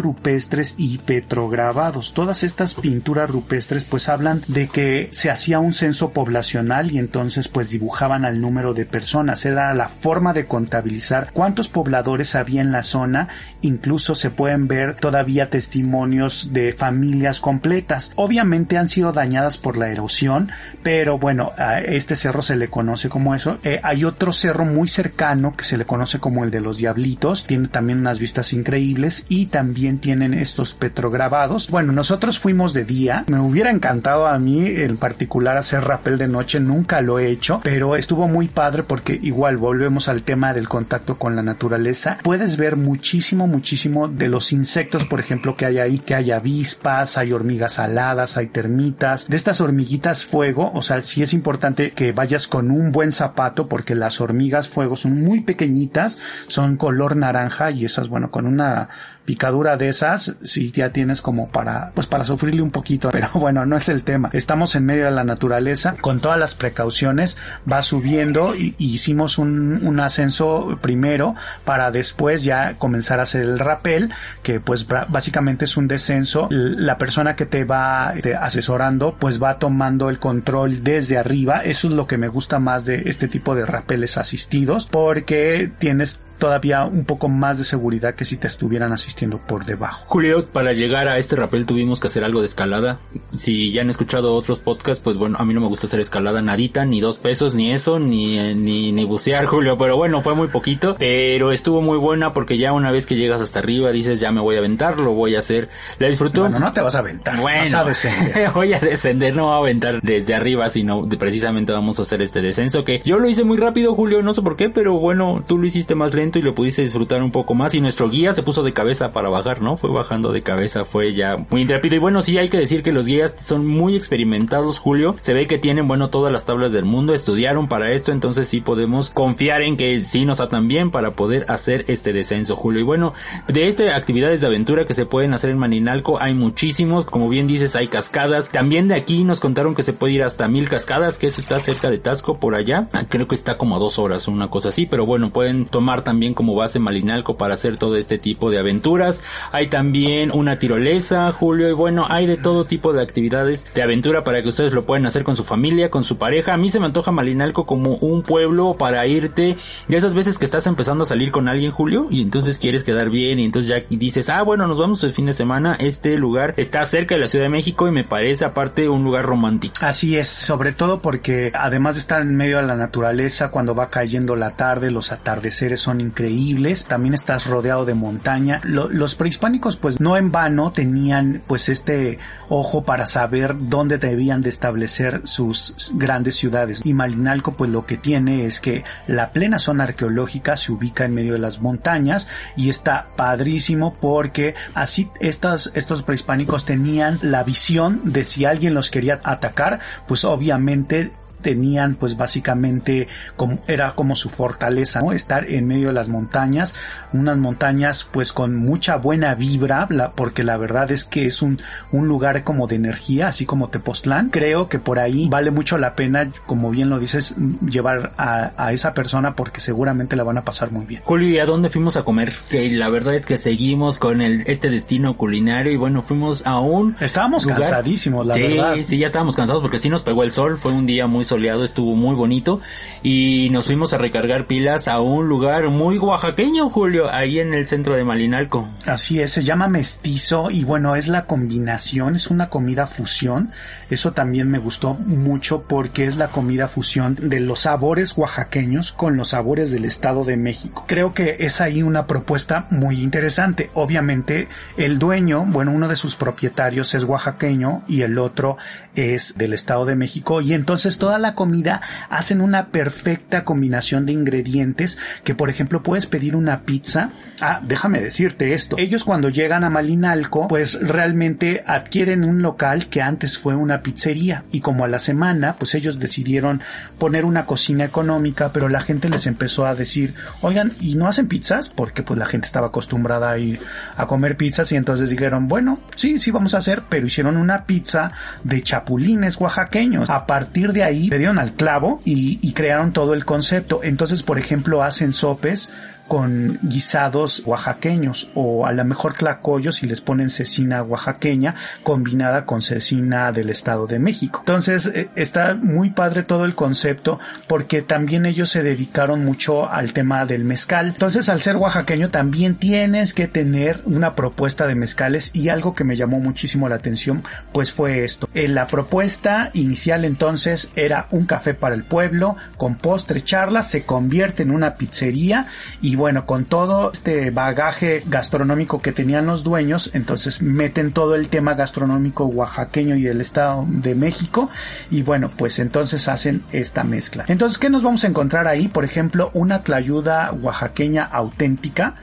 [0.00, 2.14] rupestres y petrograbados.
[2.14, 7.48] Todas estas pinturas rupestres pues hablan de que se hacía un censo poblacional y entonces
[7.48, 9.44] pues dibujaban al número de personas.
[9.44, 13.28] Era la forma de contabilizar cuántos pobladores había en la zona.
[13.62, 18.12] Incluso se pueden ver todavía testimonios de familias completas.
[18.16, 20.50] Obviamente han sido dañadas por la erosión,
[20.82, 23.58] pero bueno, a este cerro se le conoce como eso.
[23.62, 27.44] Eh, hay otro cerro muy cercano que se le conoce como el de los Diablitos.
[27.46, 31.70] Tiene también unas vistas increíbles y también tienen estos petrograbados.
[31.70, 33.24] Bueno, nosotros fuimos de día.
[33.28, 36.60] Me hubiera encantado a mí en particular hacer rappel de noche.
[36.60, 41.18] Nunca lo he hecho, pero estuvo muy padre porque igual volvemos al tema del contacto
[41.18, 42.18] con la naturaleza.
[42.22, 47.18] Puedes ver muchísimo, muchísimo de los insectos, por ejemplo, que hay ahí, que hay avispas,
[47.18, 49.28] hay hormigas aladas, hay termitas.
[49.28, 53.68] De estas hormiguitas fuego, o sea, sí es importante que vayas con un buen zapato
[53.68, 56.18] porque las hormigas fuego son muy pequeñitas,
[56.48, 58.88] son color naranja y esas, bueno, con una
[59.24, 63.66] picadura de esas, si ya tienes como para, pues para sufrirle un poquito, pero bueno,
[63.66, 64.30] no es el tema.
[64.32, 67.36] Estamos en medio de la naturaleza, con todas las precauciones,
[67.70, 71.34] va subiendo y, hicimos un, ascenso primero
[71.64, 76.48] para después ya comenzar a hacer el rappel, que pues básicamente es un descenso.
[76.50, 81.58] La persona que te va asesorando, pues va tomando el control desde arriba.
[81.58, 86.18] Eso es lo que me gusta más de este tipo de rapeles asistidos, porque tienes
[86.38, 90.04] todavía un poco más de seguridad que si te estuvieran asistiendo por debajo.
[90.06, 92.98] Julio, para llegar a este rappel tuvimos que hacer algo de escalada.
[93.34, 96.42] Si ya han escuchado otros podcasts, pues bueno, a mí no me gusta hacer escalada
[96.42, 100.34] nadita, ni dos pesos, ni eso, ni, eh, ni, ni bucear, Julio, pero bueno, fue
[100.34, 104.20] muy poquito, pero estuvo muy buena porque ya una vez que llegas hasta arriba dices,
[104.20, 105.68] ya me voy a aventar, lo voy a hacer.
[105.98, 106.42] ¿La disfrutó?
[106.42, 108.50] Bueno, no te vas a aventar, bueno, vas a descender.
[108.54, 112.42] voy a descender, no voy a aventar desde arriba, sino precisamente vamos a hacer este
[112.42, 115.58] descenso que yo lo hice muy rápido, Julio, no sé por qué, pero bueno, tú
[115.58, 117.74] lo hiciste más lento y lo pudiste disfrutar un poco más.
[117.74, 119.76] Y nuestro guía se puso de cabeza para bajar, ¿no?
[119.76, 121.96] Fue bajando de cabeza, fue ya muy intrépido.
[121.96, 125.46] Y bueno, sí hay que decir que los guías son muy experimentados, Julio, se ve
[125.46, 129.62] que tienen, bueno, todas las tablas del mundo, estudiaron para esto, entonces sí podemos confiar
[129.62, 132.80] en que sí nos atan bien para poder hacer este descenso, Julio.
[132.80, 133.12] Y bueno,
[133.48, 137.46] de estas actividades de aventura que se pueden hacer en Maninalco hay muchísimos, como bien
[137.46, 141.18] dices, hay cascadas, también de aquí nos contaron que se puede ir hasta mil cascadas,
[141.18, 144.28] que eso está cerca de Tasco por allá, creo que está como a dos horas
[144.28, 148.18] una cosa así, pero bueno, pueden tomar también como base Malinalco para hacer todo este
[148.18, 149.22] tipo de aventuras.
[149.52, 154.24] Hay también una tirolesa, Julio, y bueno, hay de todo tipo de actividades de aventura
[154.24, 156.54] para que ustedes lo puedan hacer con su familia, con su pareja.
[156.54, 159.56] A mí se me antoja Malinalco como un pueblo para irte
[159.88, 163.10] de esas veces que estás empezando a salir con alguien, Julio, y entonces quieres quedar
[163.10, 165.76] bien y entonces ya dices, ah, bueno, nos vamos el fin de semana.
[165.78, 169.24] Este lugar está cerca de la Ciudad de México y me parece aparte un lugar
[169.24, 169.74] romántico.
[169.80, 173.90] Así es, sobre todo porque además de estar en medio de la naturaleza, cuando va
[173.90, 178.60] cayendo la tarde, los atardeceres son increíbles también estás rodeado de montaña.
[178.64, 184.50] los prehispánicos pues no en vano tenían pues este ojo para saber dónde debían de
[184.50, 186.80] establecer sus grandes ciudades.
[186.84, 191.14] Y Malinalco pues lo que tiene es que la plena zona arqueológica se ubica en
[191.14, 198.00] medio de las montañas y está padrísimo porque así estos, estos prehispánicos tenían la visión
[198.04, 201.12] de si alguien los quería atacar pues obviamente
[201.44, 205.12] tenían pues básicamente como era como su fortaleza, ¿no?
[205.12, 206.74] Estar en medio de las montañas,
[207.12, 211.60] unas montañas pues con mucha buena vibra, porque la verdad es que es un,
[211.92, 214.30] un lugar como de energía, así como Tepoztlán.
[214.30, 217.36] Creo que por ahí vale mucho la pena, como bien lo dices,
[217.68, 221.02] llevar a, a esa persona porque seguramente la van a pasar muy bien.
[221.04, 222.32] Julio, ¿y a dónde fuimos a comer?
[222.48, 226.58] Que la verdad es que seguimos con el, este destino culinario y bueno, fuimos a
[226.58, 226.96] un...
[227.00, 228.76] Estábamos cansadísimos, la verdad.
[228.82, 231.64] Sí, ya estábamos cansados porque sí nos pegó el sol, fue un día muy soleado,
[231.64, 232.60] estuvo muy bonito
[233.02, 237.66] y nos fuimos a recargar pilas a un lugar muy oaxaqueño, Julio, ahí en el
[237.66, 238.68] centro de Malinalco.
[238.86, 243.50] Así es, se llama mestizo y bueno, es la combinación, es una comida fusión.
[243.90, 249.16] Eso también me gustó mucho porque es la comida fusión de los sabores oaxaqueños con
[249.16, 250.84] los sabores del Estado de México.
[250.86, 253.70] Creo que es ahí una propuesta muy interesante.
[253.74, 258.56] Obviamente, el dueño, bueno, uno de sus propietarios es oaxaqueño y el otro
[258.96, 261.80] es del Estado de México y entonces toda la comida
[262.10, 267.10] hacen una perfecta combinación de ingredientes que por ejemplo puedes pedir una pizza.
[267.40, 268.76] Ah, déjame decirte esto.
[268.78, 274.44] Ellos cuando llegan a Malinalco pues realmente adquieren un local que antes fue una pizzería
[274.52, 276.62] y como a la semana pues ellos decidieron
[276.98, 281.28] poner una cocina económica pero la gente les empezó a decir oigan y no hacen
[281.28, 283.60] pizzas porque pues la gente estaba acostumbrada a ir
[283.96, 287.64] a comer pizzas y entonces dijeron bueno sí sí vamos a hacer pero hicieron una
[287.64, 290.10] pizza de chapulines chapulines oaxaqueños.
[290.10, 293.80] A partir de ahí le dieron al clavo y, y crearon todo el concepto.
[293.82, 295.70] Entonces, por ejemplo, hacen sopes
[296.08, 302.60] con guisados oaxaqueños o a lo mejor tlacoyos y les ponen cecina oaxaqueña combinada con
[302.60, 304.40] cecina del Estado de México.
[304.40, 309.92] Entonces eh, está muy padre todo el concepto porque también ellos se dedicaron mucho al
[309.92, 310.88] tema del mezcal.
[310.88, 315.84] Entonces al ser oaxaqueño también tienes que tener una propuesta de mezcales y algo que
[315.84, 318.28] me llamó muchísimo la atención pues fue esto.
[318.34, 323.84] En la propuesta inicial entonces era un café para el pueblo con postre charla, se
[323.84, 325.46] convierte en una pizzería
[325.80, 331.28] y bueno, con todo este bagaje gastronómico que tenían los dueños, entonces meten todo el
[331.28, 334.50] tema gastronómico oaxaqueño y del Estado de México
[334.90, 337.24] y bueno, pues entonces hacen esta mezcla.
[337.28, 338.68] Entonces, ¿qué nos vamos a encontrar ahí?
[338.68, 341.94] Por ejemplo, una tlayuda oaxaqueña auténtica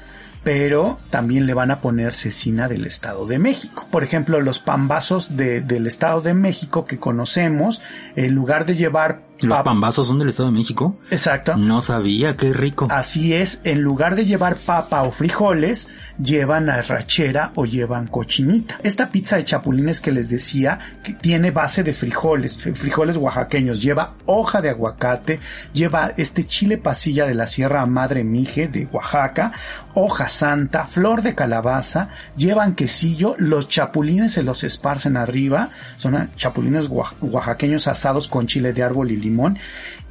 [0.44, 3.86] pero también le van a poner cecina del Estado de México.
[3.92, 7.82] Por ejemplo, los pambazos de, del Estado de México que conocemos,
[8.16, 11.00] en lugar de llevar ¿Los pambazos son del Estado de México?
[11.10, 11.58] Exacto.
[11.58, 12.88] No sabía, qué rico.
[12.92, 15.88] Así es, en lugar de llevar papa o frijoles,
[16.22, 18.78] llevan arrachera o llevan cochinita.
[18.84, 24.14] Esta pizza de chapulines que les decía, que tiene base de frijoles, frijoles oaxaqueños, lleva
[24.26, 25.40] hoja de aguacate,
[25.74, 29.52] lleva este chile pasilla de la Sierra Madre Mije de Oaxaca,
[29.94, 36.88] hoja santa, flor de calabaza, llevan quesillo, los chapulines se los esparcen arriba, son chapulines
[36.88, 39.60] oaxaqueños asados con chile de árbol y limón One.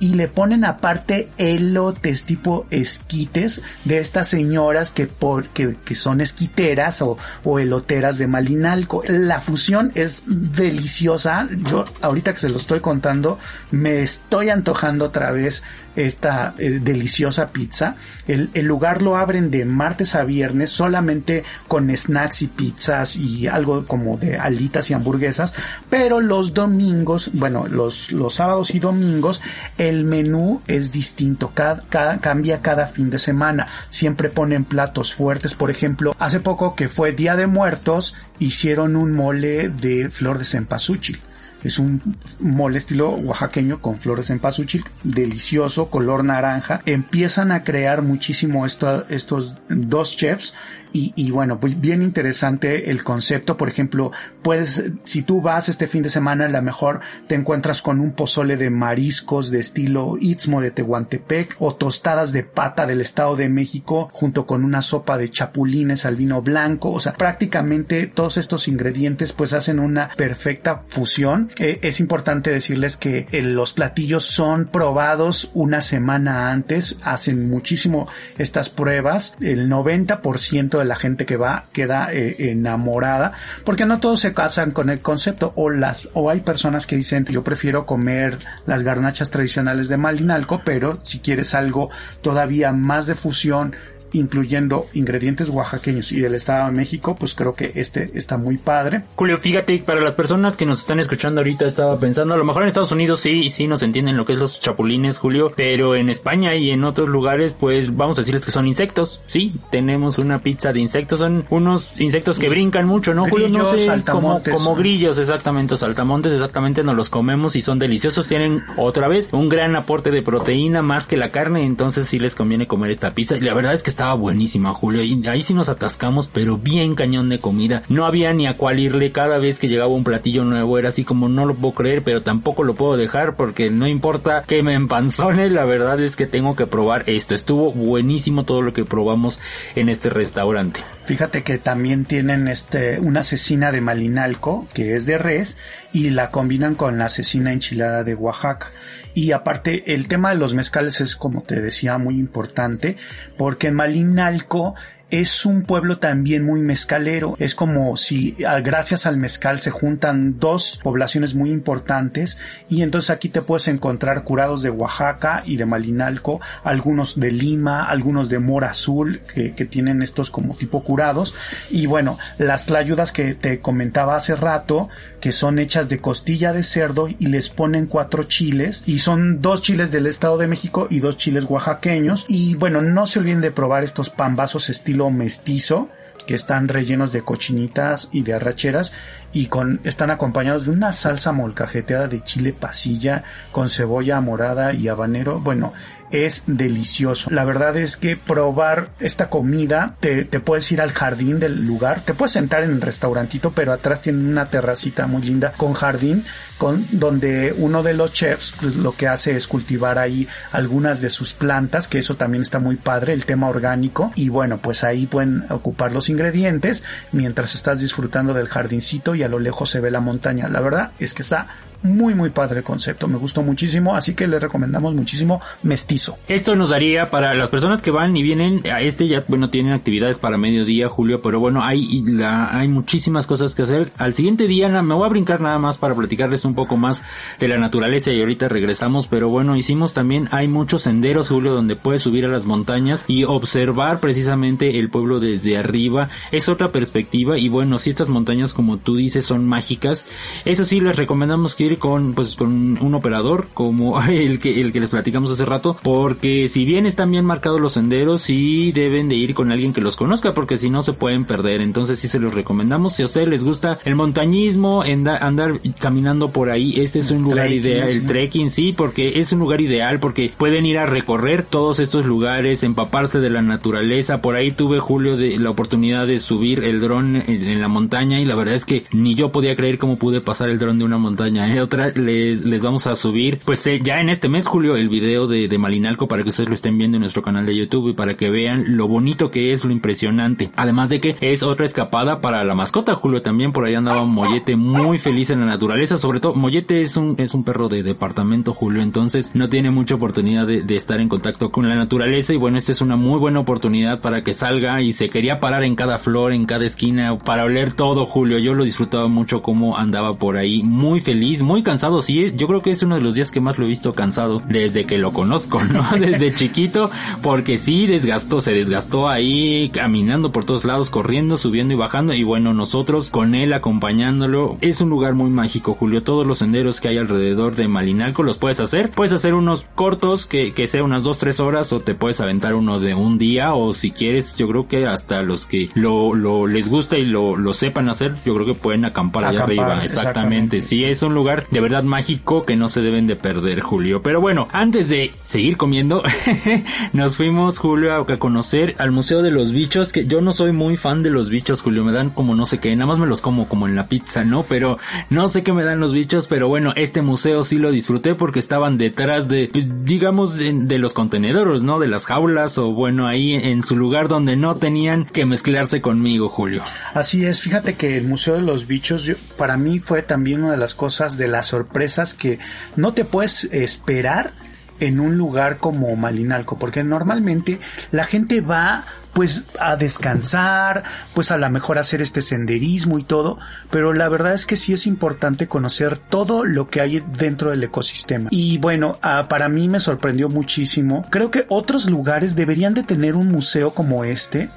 [0.00, 7.02] Y le ponen aparte elotes tipo esquites de estas señoras que, por, que, son esquiteras
[7.02, 9.02] o, o, eloteras de Malinalco.
[9.06, 11.48] La fusión es deliciosa.
[11.70, 13.38] Yo ahorita que se lo estoy contando
[13.70, 15.62] me estoy antojando otra vez
[15.96, 17.96] esta eh, deliciosa pizza.
[18.26, 23.48] El, el, lugar lo abren de martes a viernes solamente con snacks y pizzas y
[23.48, 25.52] algo como de alitas y hamburguesas,
[25.88, 29.42] pero los domingos, bueno, los, los sábados y domingos,
[29.90, 33.66] el menú es distinto, cada, cada, cambia cada fin de semana.
[33.90, 39.12] Siempre ponen platos fuertes, por ejemplo, hace poco que fue Día de Muertos, hicieron un
[39.12, 41.20] mole de flor de cempasúchil
[41.62, 46.80] es un mole estilo oaxaqueño con flores en pasuchil, delicioso, color naranja.
[46.86, 50.54] Empiezan a crear muchísimo estos dos chefs
[50.92, 53.56] y, y, bueno, pues bien interesante el concepto.
[53.56, 57.82] Por ejemplo, puedes, si tú vas este fin de semana, a lo mejor te encuentras
[57.82, 63.00] con un pozole de mariscos de estilo Istmo de Tehuantepec o tostadas de pata del
[63.00, 66.90] Estado de México junto con una sopa de chapulines al vino blanco.
[66.90, 71.50] O sea, prácticamente todos estos ingredientes pues hacen una perfecta fusión.
[71.58, 76.96] Eh, es importante decirles que eh, los platillos son probados una semana antes.
[77.02, 79.34] Hacen muchísimo estas pruebas.
[79.40, 83.32] El 90% de la gente que va queda eh, enamorada
[83.64, 87.24] porque no todos se casan con el concepto o las o hay personas que dicen
[87.26, 91.90] yo prefiero comer las garnachas tradicionales de Malinalco pero si quieres algo
[92.22, 93.74] todavía más de fusión
[94.12, 99.04] incluyendo ingredientes oaxaqueños y del Estado de México, pues creo que este está muy padre.
[99.16, 102.62] Julio, fíjate, para las personas que nos están escuchando ahorita, estaba pensando, a lo mejor
[102.62, 106.08] en Estados Unidos sí, sí nos entienden lo que es los chapulines, Julio, pero en
[106.08, 109.22] España y en otros lugares, pues vamos a decirles que son insectos.
[109.26, 113.48] Sí, tenemos una pizza de insectos, son unos insectos que brincan mucho, ¿no, Julio?
[113.48, 118.62] No sé, como, como grillos, exactamente, saltamontes, exactamente, nos los comemos y son deliciosos, tienen
[118.76, 122.66] otra vez un gran aporte de proteína más que la carne, entonces sí les conviene
[122.66, 123.36] comer esta pizza.
[123.36, 125.02] Y la verdad es que estaba buenísima, Julio.
[125.30, 127.82] Ahí sí nos atascamos, pero bien cañón de comida.
[127.90, 129.12] No había ni a cuál irle.
[129.12, 132.22] Cada vez que llegaba un platillo nuevo era así como no lo puedo creer, pero
[132.22, 135.50] tampoco lo puedo dejar porque no importa que me empanzone.
[135.50, 137.34] La verdad es que tengo que probar esto.
[137.34, 139.38] Estuvo buenísimo todo lo que probamos
[139.74, 140.80] en este restaurante.
[141.10, 145.56] Fíjate que también tienen este una cecina de Malinalco que es de res
[145.92, 148.70] y la combinan con la cecina enchilada de Oaxaca.
[149.12, 152.96] Y aparte, el tema de los mezcales es, como te decía, muy importante,
[153.36, 154.76] porque en Malinalco
[155.10, 157.36] es un pueblo también muy mezcalero.
[157.38, 163.10] Es como si ah, gracias al mezcal se juntan dos poblaciones muy importantes y entonces
[163.10, 168.38] aquí te puedes encontrar curados de Oaxaca y de Malinalco, algunos de Lima, algunos de
[168.38, 171.34] Mora Azul que, que tienen estos como tipo curados.
[171.70, 174.88] Y bueno, las tlayudas que te comentaba hace rato
[175.20, 178.82] que son hechas de costilla de cerdo y les ponen cuatro chiles.
[178.86, 182.24] Y son dos chiles del Estado de México y dos chiles oaxaqueños.
[182.28, 185.88] Y bueno, no se olviden de probar estos pambazos estilo mestizo
[186.26, 188.92] que están rellenos de cochinitas y de arracheras
[189.32, 194.88] y con están acompañados de una salsa molcajeteada de chile pasilla con cebolla morada y
[194.88, 195.40] habanero.
[195.40, 195.72] Bueno,
[196.10, 197.30] es delicioso.
[197.30, 202.00] La verdad es que probar esta comida, te, te puedes ir al jardín del lugar,
[202.00, 206.24] te puedes sentar en el restaurantito, pero atrás tienen una terracita muy linda con jardín,
[206.58, 211.10] con donde uno de los chefs pues, lo que hace es cultivar ahí algunas de
[211.10, 215.06] sus plantas, que eso también está muy padre, el tema orgánico, y bueno, pues ahí
[215.06, 219.90] pueden ocupar los ingredientes mientras estás disfrutando del jardincito y a lo lejos se ve
[219.90, 220.48] la montaña.
[220.48, 221.46] La verdad es que está
[221.82, 226.18] muy muy padre el concepto, me gustó muchísimo, así que les recomendamos muchísimo Mestizo.
[226.28, 229.72] Esto nos daría para las personas que van y vienen a este ya bueno tienen
[229.72, 233.92] actividades para mediodía, Julio, pero bueno, hay hay muchísimas cosas que hacer.
[233.96, 237.02] Al siguiente día me voy a brincar nada más para platicarles un poco más
[237.38, 241.76] de la naturaleza y ahorita regresamos, pero bueno, hicimos también hay muchos senderos, Julio, donde
[241.76, 246.08] puedes subir a las montañas y observar precisamente el pueblo desde arriba.
[246.30, 250.06] Es otra perspectiva y bueno, si estas montañas como tú dices son mágicas,
[250.44, 254.80] eso sí les recomendamos que con, pues, con un operador como el que, el que
[254.80, 259.14] les platicamos hace rato, porque si bien están bien marcados los senderos, sí deben de
[259.14, 261.60] ir con alguien que los conozca, porque si no se pueden perder.
[261.60, 262.94] Entonces sí se los recomendamos.
[262.94, 267.52] Si a ustedes les gusta el montañismo, andar caminando por ahí, este es un lugar
[267.52, 271.80] ideal, el trekking, sí, porque es un lugar ideal, porque pueden ir a recorrer todos
[271.80, 274.20] estos lugares, empaparse de la naturaleza.
[274.20, 278.24] Por ahí tuve, Julio, de la oportunidad de subir el dron en, la montaña y
[278.24, 280.98] la verdad es que ni yo podía creer cómo pude pasar el dron de una
[280.98, 281.59] montaña, ¿eh?
[281.60, 285.26] Otra les, les vamos a subir, pues eh, ya en este mes, Julio, el video
[285.26, 287.92] de, de Malinalco para que ustedes lo estén viendo en nuestro canal de YouTube y
[287.94, 290.50] para que vean lo bonito que es, lo impresionante.
[290.56, 294.56] Además de que es otra escapada para la mascota, Julio, también por ahí andaba Mollete
[294.56, 298.52] muy feliz en la naturaleza, sobre todo Mollete es un, es un perro de departamento,
[298.52, 302.36] Julio, entonces no tiene mucha oportunidad de, de estar en contacto con la naturaleza y
[302.36, 305.74] bueno, esta es una muy buena oportunidad para que salga y se quería parar en
[305.74, 308.38] cada flor, en cada esquina, para oler todo, Julio.
[308.38, 312.62] Yo lo disfrutaba mucho como andaba por ahí, muy feliz, muy cansado, sí, yo creo
[312.62, 315.12] que es uno de los días que más lo he visto cansado desde que lo
[315.12, 315.84] conozco, ¿no?
[315.98, 316.90] Desde chiquito,
[317.22, 322.22] porque sí desgastó, se desgastó ahí caminando por todos lados, corriendo, subiendo y bajando y
[322.22, 326.88] bueno, nosotros con él acompañándolo, es un lugar muy mágico, Julio, todos los senderos que
[326.88, 331.02] hay alrededor de Malinalco los puedes hacer, puedes hacer unos cortos que, que sea unas
[331.02, 334.48] dos, tres horas o te puedes aventar uno de un día o si quieres, yo
[334.48, 338.34] creo que hasta los que lo, lo les gusta y lo, lo sepan hacer, yo
[338.34, 339.86] creo que pueden acampar, allá arriba, exactamente.
[339.86, 341.14] exactamente, sí, es un
[341.50, 344.02] de verdad mágico que no se deben de perder, Julio.
[344.02, 346.02] Pero bueno, antes de seguir comiendo,
[346.92, 350.76] nos fuimos, Julio, a conocer al Museo de los Bichos, que yo no soy muy
[350.76, 353.20] fan de los bichos, Julio, me dan como no sé qué, nada más me los
[353.20, 354.42] como como en la pizza, ¿no?
[354.42, 358.14] Pero no sé qué me dan los bichos, pero bueno, este museo sí lo disfruté
[358.14, 361.78] porque estaban detrás de, pues, digamos, de, los contenedores, ¿no?
[361.78, 366.28] De las jaulas o bueno, ahí en su lugar donde no tenían que mezclarse conmigo,
[366.28, 366.62] Julio.
[366.94, 370.58] Así es, fíjate que el Museo de los Bichos para mí fue también una de
[370.58, 372.40] las cosas de la sorpresa que
[372.74, 374.32] no te puedes esperar
[374.80, 377.60] en un lugar como Malinalco, porque normalmente
[377.92, 383.38] la gente va pues a descansar, pues a lo mejor hacer este senderismo y todo,
[383.70, 387.62] pero la verdad es que sí es importante conocer todo lo que hay dentro del
[387.62, 388.28] ecosistema.
[388.32, 391.04] Y bueno, ah, para mí me sorprendió muchísimo.
[391.10, 394.48] Creo que otros lugares deberían de tener un museo como este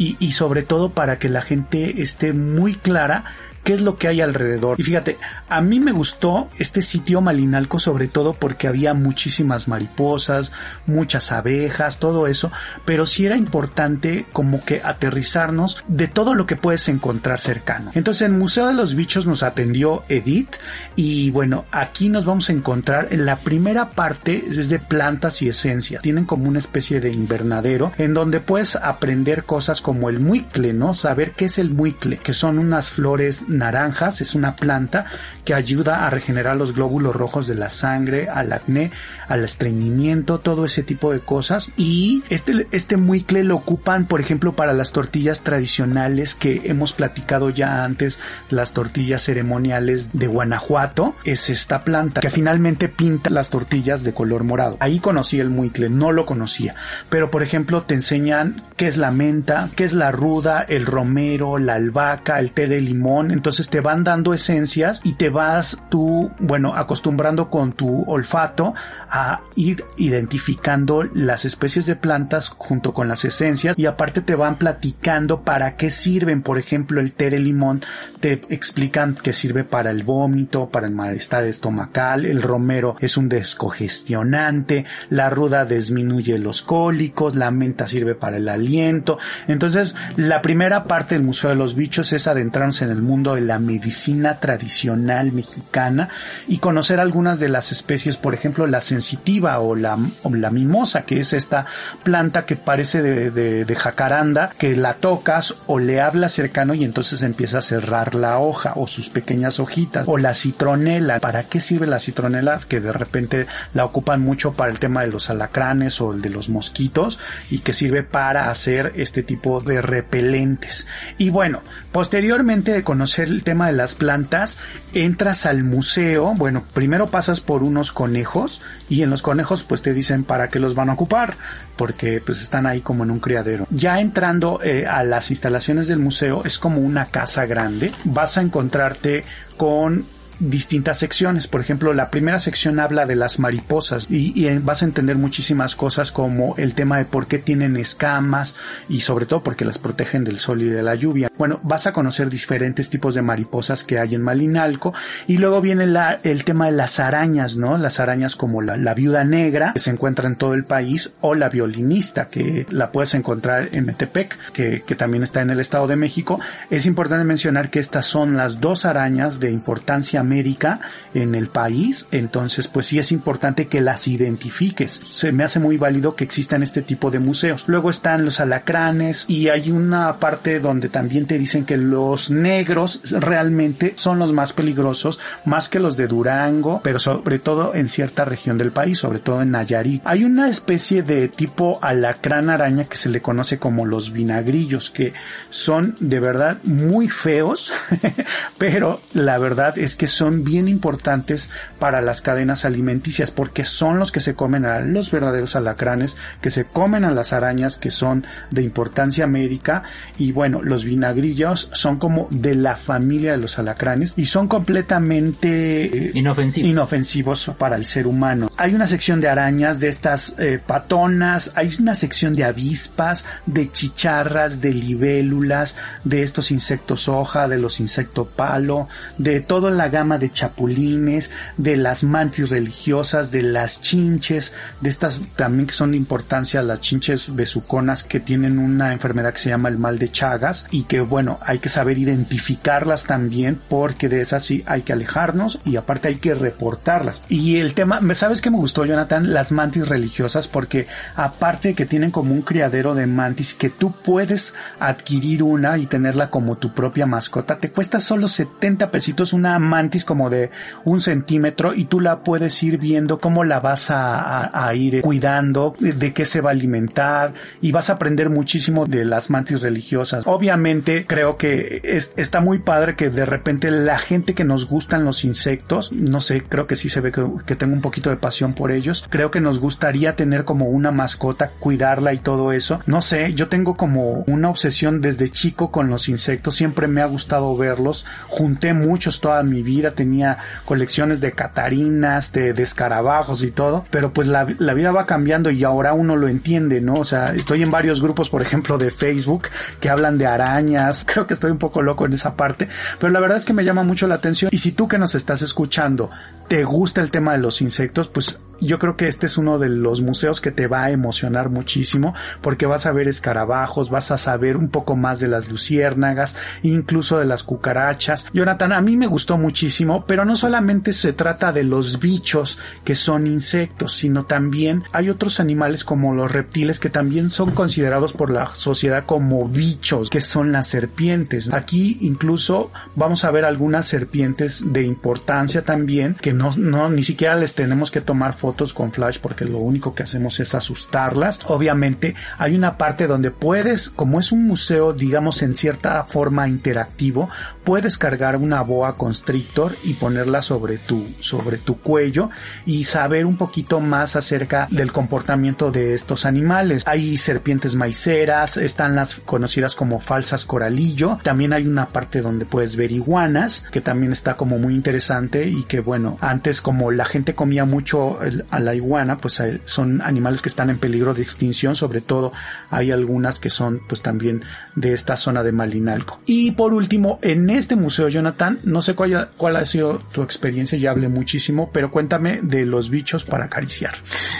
[0.00, 3.24] y sobre todo para que la gente esté muy clara
[3.68, 4.80] qué es lo que hay alrededor.
[4.80, 5.18] Y fíjate,
[5.50, 10.52] a mí me gustó este sitio Malinalco sobre todo porque había muchísimas mariposas,
[10.86, 12.50] muchas abejas, todo eso,
[12.86, 17.90] pero sí era importante como que aterrizarnos de todo lo que puedes encontrar cercano.
[17.94, 20.56] Entonces en Museo de los Bichos nos atendió Edith
[20.96, 25.50] y bueno, aquí nos vamos a encontrar en la primera parte es de plantas y
[25.50, 26.00] esencia.
[26.00, 30.94] Tienen como una especie de invernadero en donde puedes aprender cosas como el muicle, ¿no?
[30.94, 35.04] Saber qué es el muicle, que son unas flores naranjas, es una planta
[35.44, 38.90] que ayuda a regenerar los glóbulos rojos de la sangre, al acné,
[39.28, 41.70] al estreñimiento, todo ese tipo de cosas.
[41.76, 47.50] Y este, este muicle lo ocupan, por ejemplo, para las tortillas tradicionales que hemos platicado
[47.50, 48.18] ya antes,
[48.50, 51.14] las tortillas ceremoniales de Guanajuato.
[51.24, 54.76] Es esta planta que finalmente pinta las tortillas de color morado.
[54.80, 56.74] Ahí conocí el muicle, no lo conocía.
[57.08, 61.58] Pero, por ejemplo, te enseñan qué es la menta, qué es la ruda, el romero,
[61.58, 63.30] la albahaca, el té de limón.
[63.38, 68.74] Entonces te van dando esencias y te vas tú, bueno, acostumbrando con tu olfato
[69.08, 74.58] a ir identificando las especies de plantas junto con las esencias y aparte te van
[74.58, 76.42] platicando para qué sirven.
[76.42, 77.80] Por ejemplo, el té de limón
[78.18, 83.28] te explican que sirve para el vómito, para el malestar estomacal, el romero es un
[83.28, 89.18] descogestionante, la ruda disminuye los cólicos, la menta sirve para el aliento.
[89.46, 93.42] Entonces, la primera parte del Museo de los Bichos es adentrarnos en el mundo de
[93.42, 96.08] la medicina tradicional mexicana
[96.46, 99.98] y conocer algunas de las especies, por ejemplo, la sensitiva o la,
[100.30, 101.66] la mimosa, que es esta
[102.02, 106.84] planta que parece de, de, de jacaranda, que la tocas o le hablas cercano y
[106.84, 110.06] entonces empieza a cerrar la hoja o sus pequeñas hojitas.
[110.06, 111.20] O la citronela.
[111.20, 112.60] ¿Para qué sirve la citronela?
[112.68, 116.30] Que de repente la ocupan mucho para el tema de los alacranes o el de
[116.30, 117.18] los mosquitos
[117.50, 120.86] y que sirve para hacer este tipo de repelentes.
[121.18, 124.58] Y bueno, posteriormente de conocer el tema de las plantas,
[124.92, 126.34] entras al museo.
[126.34, 130.58] Bueno, primero pasas por unos conejos y en los conejos pues te dicen para qué
[130.58, 131.36] los van a ocupar
[131.76, 133.66] porque pues están ahí como en un criadero.
[133.70, 137.92] Ya entrando eh, a las instalaciones del museo es como una casa grande.
[138.04, 139.24] Vas a encontrarte
[139.56, 140.04] con
[140.40, 141.48] distintas secciones.
[141.48, 145.74] Por ejemplo, la primera sección habla de las mariposas y, y, vas a entender muchísimas
[145.74, 148.54] cosas como el tema de por qué tienen escamas
[148.88, 151.30] y sobre todo porque las protegen del sol y de la lluvia.
[151.36, 154.94] Bueno, vas a conocer diferentes tipos de mariposas que hay en Malinalco
[155.26, 155.84] y luego viene
[156.22, 157.78] el tema de las arañas, ¿no?
[157.78, 161.48] Las arañas como la, viuda negra que se encuentra en todo el país o la
[161.48, 166.40] violinista que la puedes encontrar en Metepec que también está en el Estado de México.
[166.70, 170.80] Es importante mencionar que estas son las dos arañas de importancia médica
[171.14, 175.00] en el país, entonces pues sí es importante que las identifiques.
[175.10, 177.64] Se me hace muy válido que existan este tipo de museos.
[177.66, 183.00] Luego están los alacranes y hay una parte donde también te dicen que los negros
[183.10, 188.24] realmente son los más peligrosos, más que los de Durango, pero sobre todo en cierta
[188.24, 190.02] región del país, sobre todo en Nayarit.
[190.04, 195.12] Hay una especie de tipo alacrán araña que se le conoce como los vinagrillos, que
[195.50, 197.72] son de verdad muy feos,
[198.58, 204.12] pero la verdad es que son bien importantes para las cadenas alimenticias porque son los
[204.12, 208.26] que se comen a los verdaderos alacranes, que se comen a las arañas que son
[208.50, 209.82] de importancia médica
[210.18, 216.08] y bueno, los vinagrillos son como de la familia de los alacranes y son completamente
[216.08, 216.70] eh, inofensivos.
[216.70, 218.50] inofensivos para el ser humano.
[218.56, 223.70] Hay una sección de arañas, de estas eh, patonas, hay una sección de avispas, de
[223.70, 228.88] chicharras, de libélulas, de estos insectos hoja, de los insectos palo,
[229.18, 235.20] de toda la gama de chapulines, de las mantis religiosas, de las chinches, de estas
[235.36, 239.68] también que son de importancia, las chinches besuconas que tienen una enfermedad que se llama
[239.68, 244.44] el mal de Chagas y que bueno, hay que saber identificarlas también porque de esas
[244.44, 247.22] sí hay que alejarnos y aparte hay que reportarlas.
[247.28, 249.34] Y el tema, ¿sabes qué me gustó Jonathan?
[249.34, 250.86] Las mantis religiosas porque
[251.16, 256.30] aparte que tienen como un criadero de mantis que tú puedes adquirir una y tenerla
[256.30, 260.50] como tu propia mascota, te cuesta solo 70 pesitos una mantis como de
[260.84, 266.12] un centímetro y tú la puedes ir viendo cómo la vas a, ir cuidando, de
[266.12, 270.24] qué se va a alimentar y vas a aprender muchísimo de las mantis religiosas.
[270.26, 275.04] Obviamente creo que es, está muy padre que de repente la gente que nos gustan
[275.04, 277.12] los insectos, no sé, creo que sí se ve
[277.46, 280.90] que tengo un poquito de pasión por ellos, creo que nos gustaría tener como una
[280.90, 282.80] mascota, cuidarla y todo eso.
[282.86, 287.06] No sé, yo tengo como una obsesión desde chico con los insectos, siempre me ha
[287.06, 293.50] gustado verlos, junté muchos toda mi vida, tenía colecciones de catarinas, de, de escarabajos y
[293.50, 296.94] todo, pero pues la, la, vida va cambiando y ahora uno lo entiende, ¿no?
[296.94, 299.48] O sea, estoy en varios grupos, por ejemplo, de Facebook
[299.80, 302.68] que hablan de arañas, creo que estoy un poco loco en esa parte,
[302.98, 305.14] pero la verdad es que me llama mucho la atención y si tú que nos
[305.14, 306.10] estás escuchando
[306.48, 309.68] te gusta el tema de los insectos, pues yo creo que este es uno de
[309.68, 314.18] los museos que te va a emocionar muchísimo porque vas a ver escarabajos, vas a
[314.18, 318.26] saber un poco más de las luciérnagas, incluso de las cucarachas.
[318.32, 322.94] Jonathan, a mí me gustó muchísimo, pero no solamente se trata de los bichos que
[322.94, 328.30] son insectos, sino también hay otros animales como los reptiles que también son considerados por
[328.30, 331.52] la sociedad como bichos, que son las serpientes.
[331.52, 337.34] Aquí incluso vamos a ver algunas serpientes de importancia también que no, no, ni siquiera
[337.34, 341.40] les tenemos que tomar fotos con flash porque lo único que hacemos es asustarlas.
[341.46, 347.28] Obviamente hay una parte donde puedes, como es un museo, digamos en cierta forma interactivo,
[347.64, 352.30] puedes cargar una boa constrictor y ponerla sobre tu, sobre tu cuello
[352.64, 356.84] y saber un poquito más acerca del comportamiento de estos animales.
[356.86, 361.18] Hay serpientes maiceras, están las conocidas como falsas coralillo.
[361.24, 365.64] También hay una parte donde puedes ver iguanas, que también está como muy interesante y
[365.64, 368.18] que bueno, antes como la gente comía mucho
[368.50, 372.32] a la iguana, pues son animales que están en peligro de extinción, sobre todo
[372.70, 374.42] hay algunas que son pues también
[374.74, 376.20] de esta zona de Malinalco.
[376.26, 380.90] Y por último, en este museo, Jonathan, no sé cuál, ha sido tu experiencia, ya
[380.90, 383.94] hablé muchísimo, pero cuéntame de los bichos para acariciar.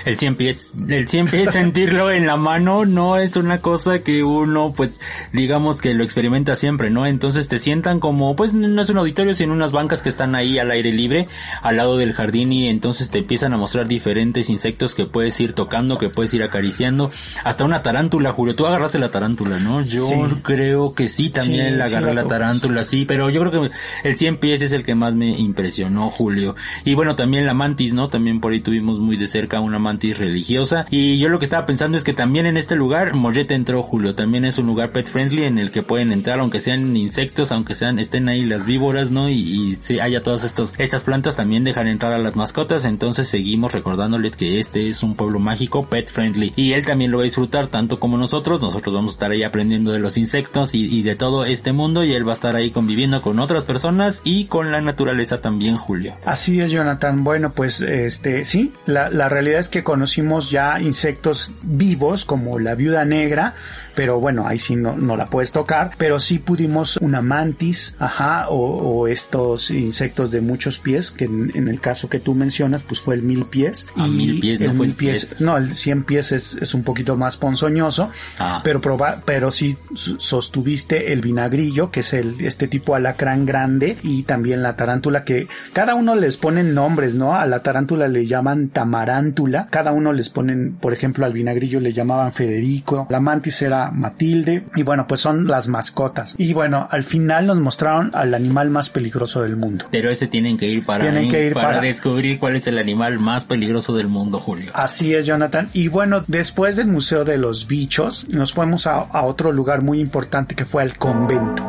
[0.05, 4.23] El 100 pies, el 100 pies sentirlo en la mano no es una cosa que
[4.23, 5.01] uno pues
[5.33, 7.07] digamos que lo experimenta siempre, ¿no?
[7.07, 10.59] Entonces te sientan como pues no es un auditorio, sino unas bancas que están ahí
[10.59, 11.29] al aire libre,
[11.63, 15.55] al lado del jardín y entonces te empiezan a mostrar diferentes insectos que puedes ir
[15.55, 17.11] tocando, que puedes ir acariciando,
[17.45, 18.55] hasta una tarántula, Julio.
[18.55, 19.83] Tú agarraste la tarántula, ¿no?
[19.83, 20.11] Yo
[20.43, 23.71] creo que sí, también la agarré la, tarántula, sí, pero yo creo que
[24.05, 26.57] el 100 pies es el que más me impresionó, Julio.
[26.85, 28.09] Y bueno, también la mantis, ¿no?
[28.09, 30.87] También por ahí tuvimos muy de cerca una mantis religiosa.
[30.91, 34.15] Y yo lo que estaba pensando es que también en este lugar, Mollet entró, Julio.
[34.15, 37.75] También es un lugar pet friendly en el que pueden entrar, aunque sean insectos, aunque
[37.75, 39.31] sean, estén ahí las víboras, ¿no?
[39.31, 42.85] Y, y haya todas estos, estas plantas también dejan entrar a las mascotas.
[42.85, 46.53] Entonces seguimos recordándoles que este es un pueblo mágico pet friendly.
[46.57, 48.61] Y él también lo va a disfrutar tanto como nosotros.
[48.61, 52.05] Nosotros vamos a estar ahí aprendiendo de los insectos y, y de todo este mundo
[52.05, 55.77] y él va a estar ahí conviviendo con otras personas y con la naturaleza también,
[55.77, 56.15] Julio.
[56.25, 57.25] Así es, Jonathan.
[57.25, 62.75] Bueno, pues este, sí, la, la realidad es que conocimos ya insectos vivos como la
[62.75, 63.55] viuda negra,
[63.99, 68.47] pero bueno, ahí sí no, no la puedes tocar, pero sí pudimos una mantis, ajá,
[68.49, 73.17] o, estos insectos de muchos pies, que en, el caso que tú mencionas, pues fue
[73.17, 73.89] el mil pies.
[73.97, 76.85] Ah, y mil pies, no el mil pies, no, el cien pies es, es un
[76.85, 78.61] poquito más ponzoñoso, ah.
[78.63, 84.23] pero proba, pero sí sostuviste el vinagrillo, que es el, este tipo alacrán grande, y
[84.23, 87.35] también la tarántula, que cada uno les ponen nombres, ¿no?
[87.35, 91.93] A la tarántula le llaman tamarántula, cada uno les ponen, por ejemplo, al vinagrillo le
[91.93, 96.35] llamaban Federico, la mantis era Matilde y bueno, pues son las mascotas.
[96.39, 99.87] Y bueno, al final nos mostraron al animal más peligroso del mundo.
[99.91, 103.19] Pero ese tienen que ir para, tienen que ir para, descubrir cuál es el animal
[103.19, 104.71] más peligroso del mundo, Julio.
[104.75, 105.71] Así es, Jonathan.
[105.73, 110.01] Y bueno, después del Museo de los Bichos, nos fuimos a, a otro lugar muy
[110.01, 111.69] importante que fue el convento.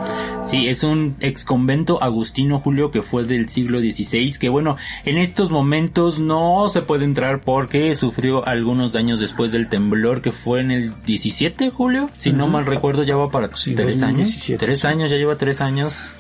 [0.49, 5.20] Sí, es un ex convento agustino Julio que fue del siglo XVI, que bueno, en
[5.20, 10.61] estos momentos no se puede entrar porque sufrió algunos daños después del temblor que fue
[10.61, 15.12] en el 17 Julio, si no mal recuerdo ya va para tres años, tres años,
[15.12, 16.14] ya lleva tres años.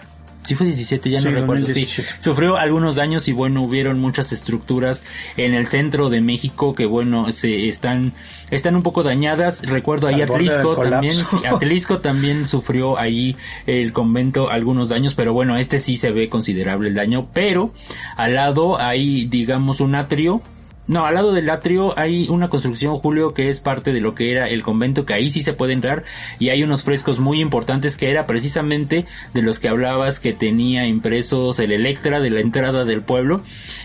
[0.43, 1.67] Sí fue 17, ya no recuerdo.
[1.67, 1.85] Sí,
[2.19, 5.03] sufrió algunos daños y bueno, hubieron muchas estructuras
[5.35, 8.13] en el centro de México que bueno, se están
[8.49, 9.67] están un poco dañadas.
[9.67, 11.15] Recuerdo ahí Atlisco también,
[11.45, 13.35] Atlisco también sufrió ahí
[13.67, 17.73] el convento algunos daños, pero bueno, este sí se ve considerable el daño, pero
[18.15, 20.41] al lado hay digamos un atrio
[20.89, 24.31] no, al lado del atrio hay una construcción, Julio, que es parte de lo que
[24.31, 26.03] era el convento, que ahí sí se puede entrar
[26.39, 30.87] y hay unos frescos muy importantes que era precisamente de los que hablabas que tenía
[30.87, 33.41] impresos el Electra de la entrada del pueblo.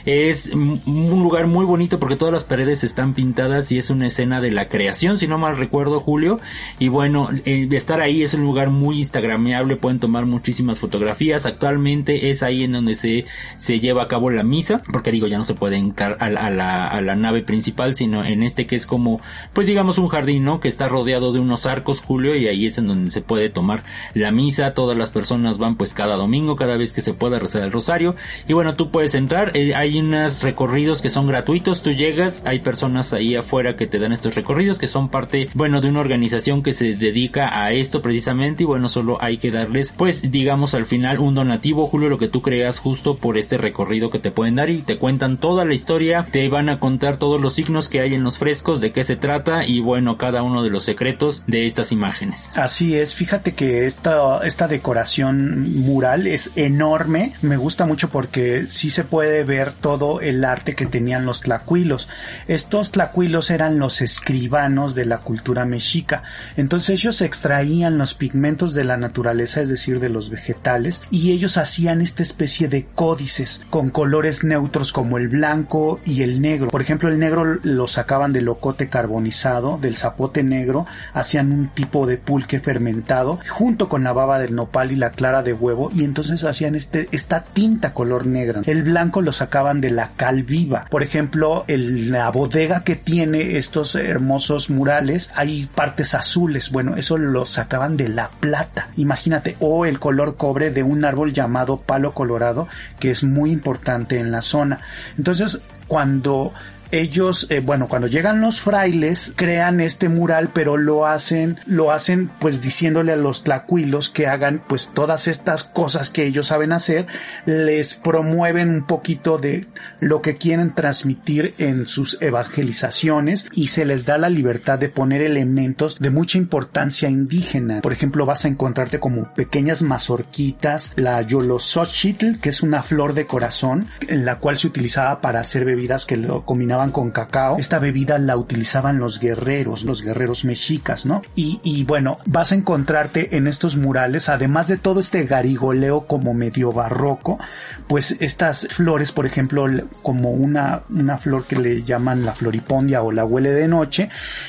[0.07, 4.40] Es un lugar muy bonito porque todas las paredes están pintadas y es una escena
[4.40, 6.40] de la creación, si no mal recuerdo, Julio.
[6.78, 11.44] Y bueno, eh, estar ahí es un lugar muy instagrameable, pueden tomar muchísimas fotografías.
[11.44, 13.26] Actualmente es ahí en donde se,
[13.59, 16.93] se lleva a cabo la misa, porque digo, ya no se puede entrar a la
[16.97, 19.20] a la nave principal, sino en este que es como,
[19.53, 20.61] pues digamos un jardín, ¿no?
[20.61, 23.82] Que está rodeado de unos arcos, Julio, y ahí es en donde se puede tomar
[24.14, 24.74] la misa.
[24.74, 28.14] Todas las personas van pues cada domingo, cada vez que se pueda rezar el rosario.
[28.49, 32.61] Y bueno, tú puedes entrar, eh, hay unos recorridos que son gratuitos, tú llegas, hay
[32.61, 36.62] personas ahí afuera que te dan estos recorridos, que son parte, bueno, de una organización
[36.62, 40.86] que se dedica a esto precisamente, y bueno, solo hay que darles, pues digamos al
[40.86, 44.57] final un donativo, Julio, lo que tú creas justo por este recorrido que te pueden
[44.57, 48.01] dar y te cuentan toda la historia, te van a contar todos los signos que
[48.01, 51.43] hay en los frescos, de qué se trata y bueno, cada uno de los secretos
[51.47, 52.51] de estas imágenes.
[52.57, 58.91] Así es, fíjate que esta, esta decoración mural es enorme, me gusta mucho porque sí
[58.91, 62.11] se puede ver todo el arte que tenían los tlacuilos.
[62.49, 66.22] Estos tlacuilos eran los escribanos de la cultura mexica,
[66.55, 71.57] entonces ellos extraían los pigmentos de la naturaleza, es decir, de los vegetales, y ellos
[71.57, 76.80] hacían esta especie de códices con colores neutros como el blanco y el negro por
[76.80, 82.18] ejemplo, el negro lo sacaban del locote carbonizado, del zapote negro, hacían un tipo de
[82.18, 86.44] pulque fermentado junto con la baba del nopal y la clara de huevo y entonces
[86.44, 88.62] hacían este, esta tinta color negra.
[88.66, 90.86] El blanco lo sacaban de la cal viva.
[90.90, 96.70] Por ejemplo, la bodega que tiene estos hermosos murales, hay partes azules.
[96.70, 98.88] Bueno, eso lo sacaban de la plata.
[98.96, 104.18] Imagínate, o el color cobre de un árbol llamado palo colorado, que es muy importante
[104.18, 104.80] en la zona.
[105.16, 106.53] Entonces, cuando
[107.01, 112.30] ellos, eh, bueno, cuando llegan los frailes, crean este mural, pero lo hacen, lo hacen
[112.38, 117.07] pues diciéndole a los tlacuilos que hagan pues todas estas cosas que ellos saben hacer,
[117.47, 119.66] les promueven un poquito de
[119.99, 125.22] lo que quieren transmitir en sus evangelizaciones y se les da la libertad de poner
[125.22, 127.80] elementos de mucha importancia indígena.
[127.80, 133.26] Por ejemplo, vas a encontrarte como pequeñas mazorquitas, la yolosochitl, que es una flor de
[133.26, 137.57] corazón, en la cual se utilizaba para hacer bebidas que lo combinaban con cacao.
[137.59, 141.22] Esta bebida la utilizaban los guerreros, los guerreros mexicas, ¿no?
[141.35, 146.35] Y, y bueno, vas a encontrarte en estos murales, además de todo este garigoleo como
[146.35, 147.39] medio barroco,
[147.87, 149.66] pues estas flores, por ejemplo,
[150.03, 154.09] como una, una flor que le llaman la floripondia o la huele de noche,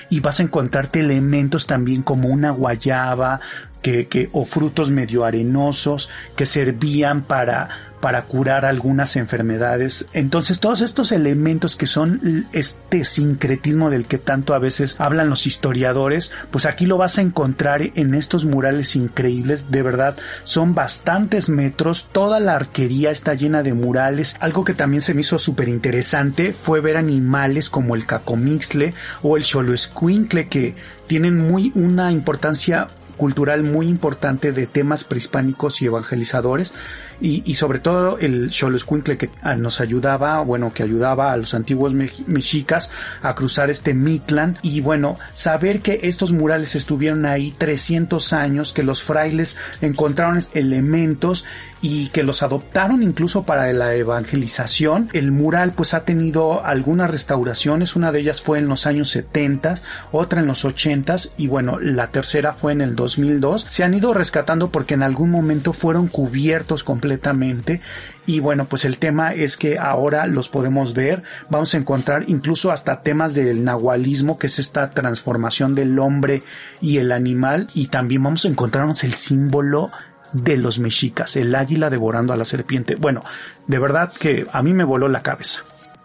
[0.09, 3.39] y vas a encontrarte elementos también como una guayaba,
[3.81, 10.05] que, que, o frutos medio arenosos que servían para para curar algunas enfermedades.
[10.13, 15.47] Entonces todos estos elementos que son este sincretismo del que tanto a veces hablan los
[15.47, 21.49] historiadores, pues aquí lo vas a encontrar en estos murales increíbles, de verdad son bastantes
[21.49, 25.67] metros, toda la arquería está llena de murales, algo que también se me hizo súper
[25.67, 28.93] interesante fue ver animales como el cacomixle
[29.23, 30.75] o el xoloescuincle que
[31.07, 32.87] tienen muy una importancia
[33.17, 36.73] cultural muy importante de temas prehispánicos y evangelizadores
[37.19, 41.53] y, y sobre todo el Xoloscuincle que ah, nos ayudaba, bueno, que ayudaba a los
[41.53, 42.89] antiguos mexicas
[43.21, 44.57] a cruzar este Mictlán.
[44.61, 51.45] Y bueno, saber que estos murales estuvieron ahí 300 años, que los frailes encontraron elementos
[51.87, 55.07] y que los adoptaron incluso para la evangelización.
[55.13, 59.75] El mural pues ha tenido algunas restauraciones, una de ellas fue en los años 70,
[60.11, 63.67] otra en los 80 y bueno, la tercera fue en el 2002.
[63.69, 67.81] Se han ido rescatando porque en algún momento fueron cubiertos completamente
[68.27, 72.71] y bueno, pues el tema es que ahora los podemos ver, vamos a encontrar incluso
[72.71, 76.41] hasta temas del nahualismo, que es esta transformación del hombre
[76.81, 79.91] y el animal, y también vamos a encontrarnos el símbolo
[80.35, 82.95] de los mexicas, el águila devorando a la serpiente.
[82.95, 83.23] Bueno,
[83.67, 85.61] de verdad que a mí me voló la cabeza.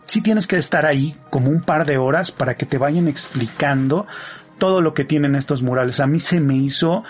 [0.07, 4.07] Sí tienes que estar ahí como un par de horas para que te vayan explicando
[4.59, 6.01] todo lo que tienen estos murales.
[6.01, 7.05] A mí se me hizo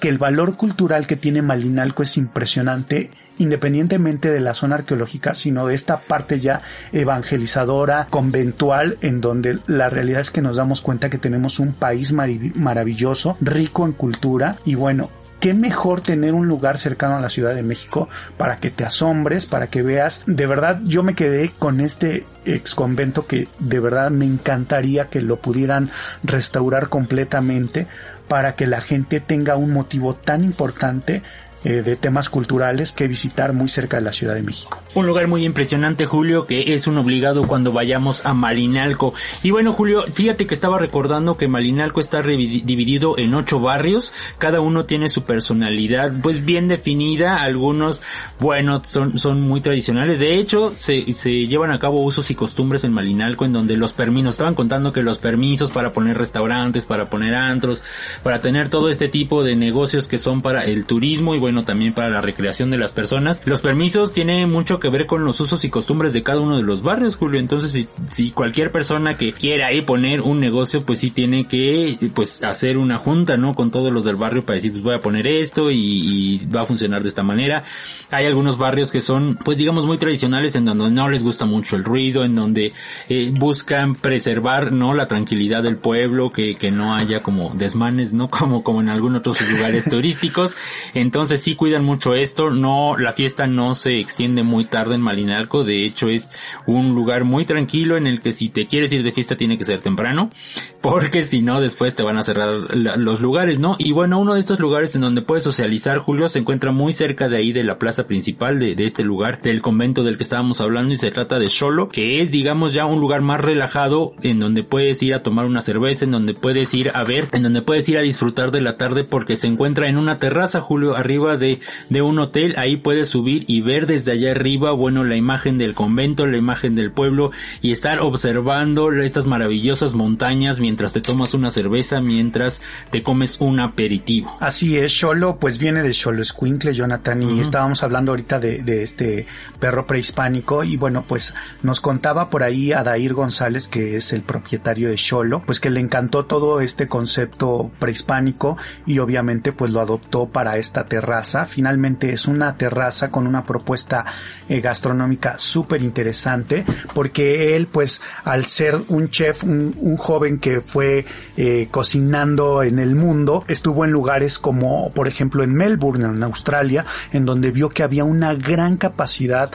[0.00, 5.66] que el valor cultural que tiene Malinalco es impresionante independientemente de la zona arqueológica, sino
[5.66, 11.10] de esta parte ya evangelizadora, conventual, en donde la realidad es que nos damos cuenta
[11.10, 15.10] que tenemos un país maravilloso, rico en cultura y bueno,
[15.42, 19.44] qué mejor tener un lugar cercano a la Ciudad de México para que te asombres,
[19.44, 20.22] para que veas.
[20.24, 25.20] De verdad, yo me quedé con este ex convento que de verdad me encantaría que
[25.20, 25.90] lo pudieran
[26.22, 27.88] restaurar completamente
[28.28, 31.24] para que la gente tenga un motivo tan importante
[31.64, 34.82] eh, de temas culturales que visitar muy cerca de la Ciudad de México.
[34.94, 39.14] Un lugar muy impresionante, Julio, que es un obligado cuando vayamos a Malinalco.
[39.42, 44.60] Y bueno, Julio, fíjate que estaba recordando que Malinalco está dividido en ocho barrios, cada
[44.60, 48.02] uno tiene su personalidad pues bien definida, algunos,
[48.40, 50.20] bueno, son, son muy tradicionales.
[50.20, 53.92] De hecho, se, se llevan a cabo usos y costumbres en Malinalco en donde los
[53.92, 57.84] permisos, estaban contando que los permisos para poner restaurantes, para poner antros,
[58.22, 61.92] para tener todo este tipo de negocios que son para el turismo y bueno, también
[61.92, 63.42] para la recreación de las personas.
[63.46, 66.62] Los permisos tienen mucho que ver con los usos y costumbres de cada uno de
[66.62, 67.38] los barrios, Julio.
[67.38, 71.96] Entonces, si, si cualquier persona que quiera ahí poner un negocio, pues sí tiene que,
[72.14, 73.54] pues, hacer una junta, ¿no?
[73.54, 76.66] Con todos los del barrio para decir, pues voy a poner esto y, va a
[76.66, 77.64] funcionar de esta manera.
[78.10, 81.76] Hay algunos barrios que son, pues digamos, muy tradicionales en donde no les gusta mucho
[81.76, 82.72] el ruido, en donde
[83.08, 84.94] eh, buscan preservar, ¿no?
[84.94, 88.30] La tranquilidad del pueblo, que, que no haya como desmanes, ¿no?
[88.42, 90.56] Como, como en algunos otros lugares turísticos.
[90.94, 95.64] Entonces, sí cuidan mucho esto, no, la fiesta no se extiende muy tarde en Malinalco,
[95.64, 96.30] de hecho es
[96.66, 99.64] un lugar muy tranquilo en el que si te quieres ir de fiesta tiene que
[99.64, 100.30] ser temprano,
[100.80, 103.76] porque si no después te van a cerrar los lugares, ¿no?
[103.78, 107.28] Y bueno, uno de estos lugares en donde puedes socializar, Julio, se encuentra muy cerca
[107.28, 110.92] de ahí de la plaza principal de, este lugar, del convento del que estábamos hablando
[110.92, 114.62] y se trata de Solo, que es digamos ya un lugar más relajado en donde
[114.62, 117.88] puedes ir a tomar una cerveza, en donde puedes ir a ver, en donde puedes
[117.88, 121.60] ir a disfrutar de la tarde porque se encuentra en una terraza, Julio, arriba de,
[121.88, 125.74] de un hotel, ahí puedes subir y ver desde allá arriba, bueno, la imagen del
[125.74, 127.30] convento, la imagen del pueblo
[127.60, 133.60] y estar observando estas maravillosas montañas mientras te tomas una cerveza, mientras te comes un
[133.60, 134.36] aperitivo.
[134.40, 138.82] Así es, Cholo, pues viene de Cholo Squinkle, Jonathan, y estábamos hablando ahorita de, de
[138.82, 139.26] este
[139.58, 144.88] perro prehispánico y bueno, pues nos contaba por ahí Adair González, que es el propietario
[144.88, 148.56] de Cholo, pues que le encantó todo este concepto prehispánico
[148.86, 154.04] y obviamente pues lo adoptó para esta terraza Finalmente es una terraza con una propuesta
[154.48, 156.64] eh, gastronómica súper interesante
[156.94, 161.04] porque él pues al ser un chef, un, joven que fue
[161.36, 166.84] eh, cocinando en el mundo, estuvo en lugares como por ejemplo en Melbourne, en Australia,
[167.12, 169.50] en donde vio que había una gran capacidad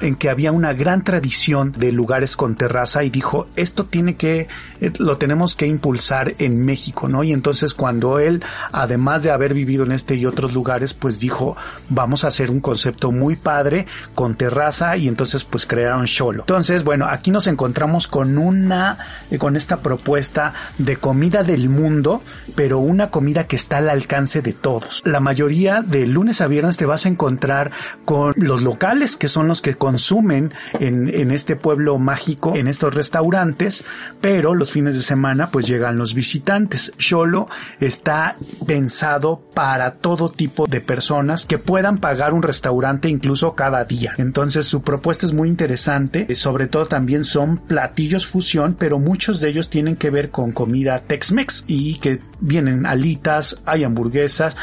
[0.00, 4.48] en que había una gran tradición de lugares con terraza y dijo, esto tiene que,
[4.80, 7.24] eh, lo tenemos que impulsar en México, ¿no?
[7.24, 11.56] Y entonces cuando él, además de haber vivido en este y otros lugares, pues dijo,
[11.88, 16.42] vamos a hacer un concepto muy padre con terraza y entonces pues crearon Sholo.
[16.42, 18.98] Entonces, bueno, aquí nos encontramos con una,
[19.30, 22.22] eh, con esta propuesta de comida del mundo,
[22.54, 25.02] pero una comida que está al alcance de todos.
[25.04, 27.70] La mayoría de lunes a viernes te vas a encontrar
[28.04, 32.94] con los locales que son los que consumen en, en este pueblo mágico, en estos
[32.94, 33.84] restaurantes,
[34.20, 36.92] pero los fines de semana pues llegan los visitantes.
[36.98, 37.48] Sholo
[37.80, 44.14] está pensado para todo tipo de personas que puedan pagar un restaurante incluso cada día.
[44.18, 49.48] Entonces su propuesta es muy interesante, sobre todo también son platillos fusión, pero muchos de
[49.48, 54.56] ellos tienen que ver con comida Tex-Mex y que vienen alitas, hay hamburguesas,